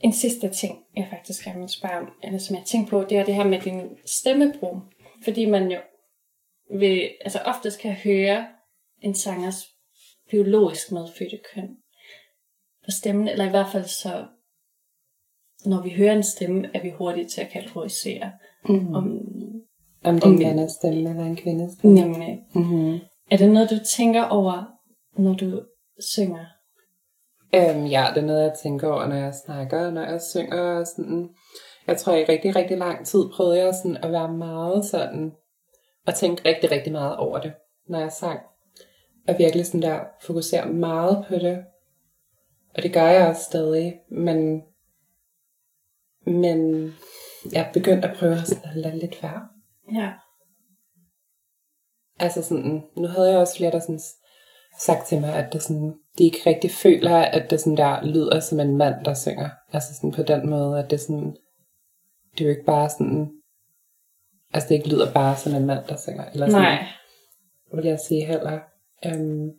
[0.00, 3.18] En sidste ting, jeg faktisk gerne vil spørge om, eller som jeg tænker på, det
[3.18, 4.76] er det her med din stemmebrug.
[5.24, 5.78] Fordi man jo
[6.78, 8.46] vil, altså oftest kan høre
[9.02, 9.56] en sangers
[10.30, 11.68] biologisk medfødte køn
[12.84, 14.26] på stemmen, eller i hvert fald så,
[15.64, 18.32] når vi hører en stemme, er vi hurtige til at kategorisere.
[18.68, 18.94] Mm.
[18.94, 19.04] Om,
[20.04, 21.94] Om det er en mands stemme eller en kvindes stemme.
[21.94, 22.98] nemlig, Mm-hmm.
[23.30, 24.64] er det noget, du tænker over,
[25.22, 25.62] når du
[25.98, 26.46] synger?
[27.54, 30.78] Øhm, ja, det er noget, jeg tænker over, når jeg snakker, når jeg synger.
[30.78, 31.28] Og sådan.
[31.86, 35.32] Jeg tror, i rigtig, rigtig lang tid prøvede jeg sådan at være meget sådan,
[36.06, 37.52] og tænke rigtig, rigtig meget over det,
[37.88, 38.40] når jeg sang.
[39.28, 41.64] Og virkelig sådan der fokusere meget på det.
[42.76, 44.62] Og det gør jeg også stadig, men,
[46.26, 46.90] men
[47.52, 49.48] jeg begyndte at prøve sådan at lade lidt være.
[49.94, 50.12] Ja.
[52.18, 54.00] Altså sådan, nu havde jeg også flere, der sådan
[54.86, 58.40] sagt til mig, at det sådan, de ikke rigtig føler, at det sådan der lyder
[58.40, 59.48] som en mand, der synger.
[59.72, 61.36] Altså sådan på den måde, at det sådan,
[62.32, 63.30] det er jo ikke bare sådan,
[64.54, 66.24] altså det ikke lyder bare som en mand, der synger.
[66.32, 66.86] Eller sådan, Nej.
[67.74, 68.58] vil jeg sige heller.
[69.06, 69.50] Um,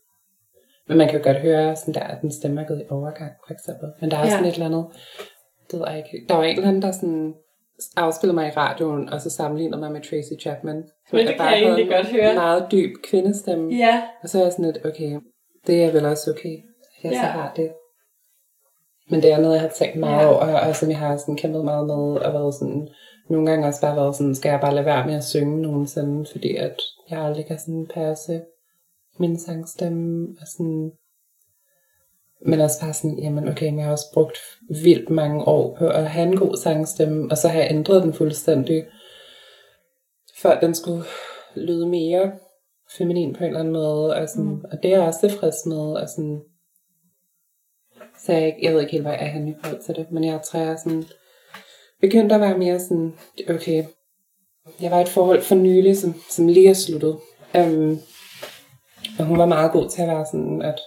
[0.88, 3.32] men man kan jo godt høre sådan der, at den stemme er gået i overgang,
[3.48, 3.90] for eksempel.
[4.02, 4.30] Men der er ja.
[4.30, 4.86] sådan et eller andet,
[5.72, 6.26] det ved jeg ikke.
[6.30, 7.34] Der var en eller anden, der sådan
[7.98, 10.84] afspillede mig i radioen, og så sammenlignede mig med Tracy Chapman.
[11.12, 12.34] Men det kan jeg egentlig en godt høre.
[12.34, 13.76] meget dyb kvindestemme.
[13.76, 14.04] Ja.
[14.24, 15.20] Og så er jeg sådan lidt, okay,
[15.68, 16.56] det er vel også okay,
[16.98, 17.22] at jeg ja.
[17.22, 17.72] så har det.
[19.10, 20.28] Men det er noget, jeg har tænkt meget ja.
[20.28, 22.88] over, og som jeg har sådan kæmpet meget med, og været sådan,
[23.30, 26.26] nogle gange også bare været sådan, skal jeg bare lade være med at synge nogensinde,
[26.32, 26.76] fordi at
[27.10, 28.42] jeg aldrig kan sådan passe
[29.20, 30.92] min sangstemme, og sådan,
[32.46, 34.38] men også bare sådan, jamen okay, men jeg har også brugt
[34.84, 38.14] vildt mange år på at have en god sangstemme, og så har jeg ændret den
[38.14, 38.86] fuldstændig,
[40.42, 41.04] for at den skulle
[41.56, 42.32] lyde mere
[42.98, 44.62] feminin på en eller anden måde, og, sådan, mm.
[44.72, 46.42] og det er jeg også tilfreds med, og sådan,
[48.20, 50.12] så jeg, ikke- jeg ved ikke helt, hvad jeg er henne i forhold til det,
[50.12, 51.04] men jeg tror, jeg er sådan,
[52.02, 53.14] begyndte at være mere sådan,
[53.50, 53.84] okay,
[54.82, 57.18] jeg var i et forhold for nylig, som, som lige er sluttet,
[57.56, 58.00] um,
[59.20, 60.80] og hun var meget god til at være sådan, at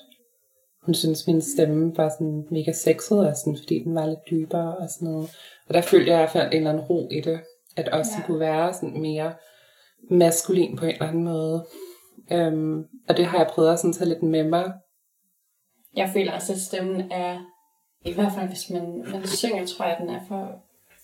[0.84, 4.76] hun synes min stemme var sådan mega sexet, og sådan, fordi den var lidt dybere
[4.76, 5.30] og sådan noget.
[5.68, 7.40] Og der følte jeg, at jeg fandt en eller anden ro i det,
[7.76, 8.20] at også Ja.
[8.20, 8.26] ja.
[8.26, 9.32] kunne være sådan mere
[10.10, 11.66] maskulin på en eller anden måde.
[12.32, 14.72] Øhm, og det har jeg prøvet at sådan tage lidt med mig.
[15.96, 17.38] Jeg føler også, at stemmen er,
[18.04, 20.62] i hvert fald hvis man, man synger, tror jeg, den er for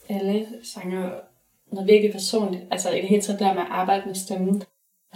[0.08, 1.10] alle sanger
[1.72, 2.62] noget virkelig personligt.
[2.70, 4.62] Altså i det hele taget der med at arbejde med stemmen.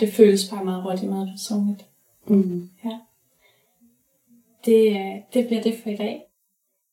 [0.00, 1.86] Det føles bare meget hurtigt, meget personligt.
[2.26, 2.68] Mm.
[4.64, 6.20] Det, øh, det bliver det for i dag.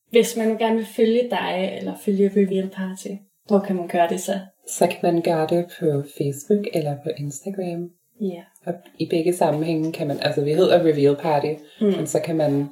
[0.09, 3.07] Hvis man nu gerne vil følge dig, eller følge Reveal Party,
[3.47, 4.39] hvor kan man gøre det så?
[4.67, 7.89] Så kan man gøre det på Facebook eller på Instagram.
[8.22, 8.43] Ja.
[8.65, 11.88] Og i begge sammenhænge kan man, altså vi hedder Reveal Party, Mm.
[11.88, 12.69] men så kan man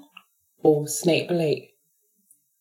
[0.62, 1.68] bruge snabelag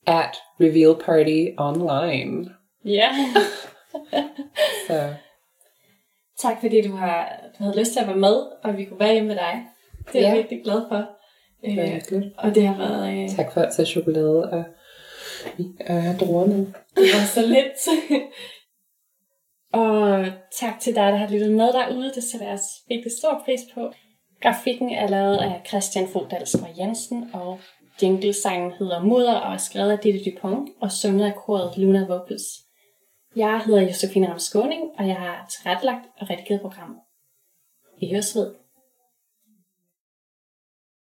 [0.07, 2.51] at Reveal Party online.
[2.85, 3.09] Ja.
[4.89, 5.15] Så
[6.39, 9.13] tak fordi du har du havde lyst til at være med, og vi kunne være
[9.13, 9.65] hjemme med dig.
[10.13, 10.37] Det er jeg Ja.
[10.37, 11.18] virkelig glad for.
[11.65, 12.01] Øh,
[12.39, 14.65] og det har været, øh, Tak for at tage chokolade og,
[15.89, 16.57] og druerne.
[16.97, 17.89] det var så lidt.
[19.73, 22.13] og tak til dig, der har lyttet med derude.
[22.15, 23.93] Det sætter jeg virkelig stor pris på.
[24.43, 27.59] Grafikken er lavet af Christian Fodalsgaard Jensen, og
[28.03, 32.45] jinglesangen hedder Mudder og er skrevet af Ditte Dupont og sunget af koret Luna Vocals.
[33.37, 36.99] Jeg hedder Josefine Ramskåning, og jeg har tilrettelagt og redigeret programmet.
[38.01, 38.55] Vi høres ved.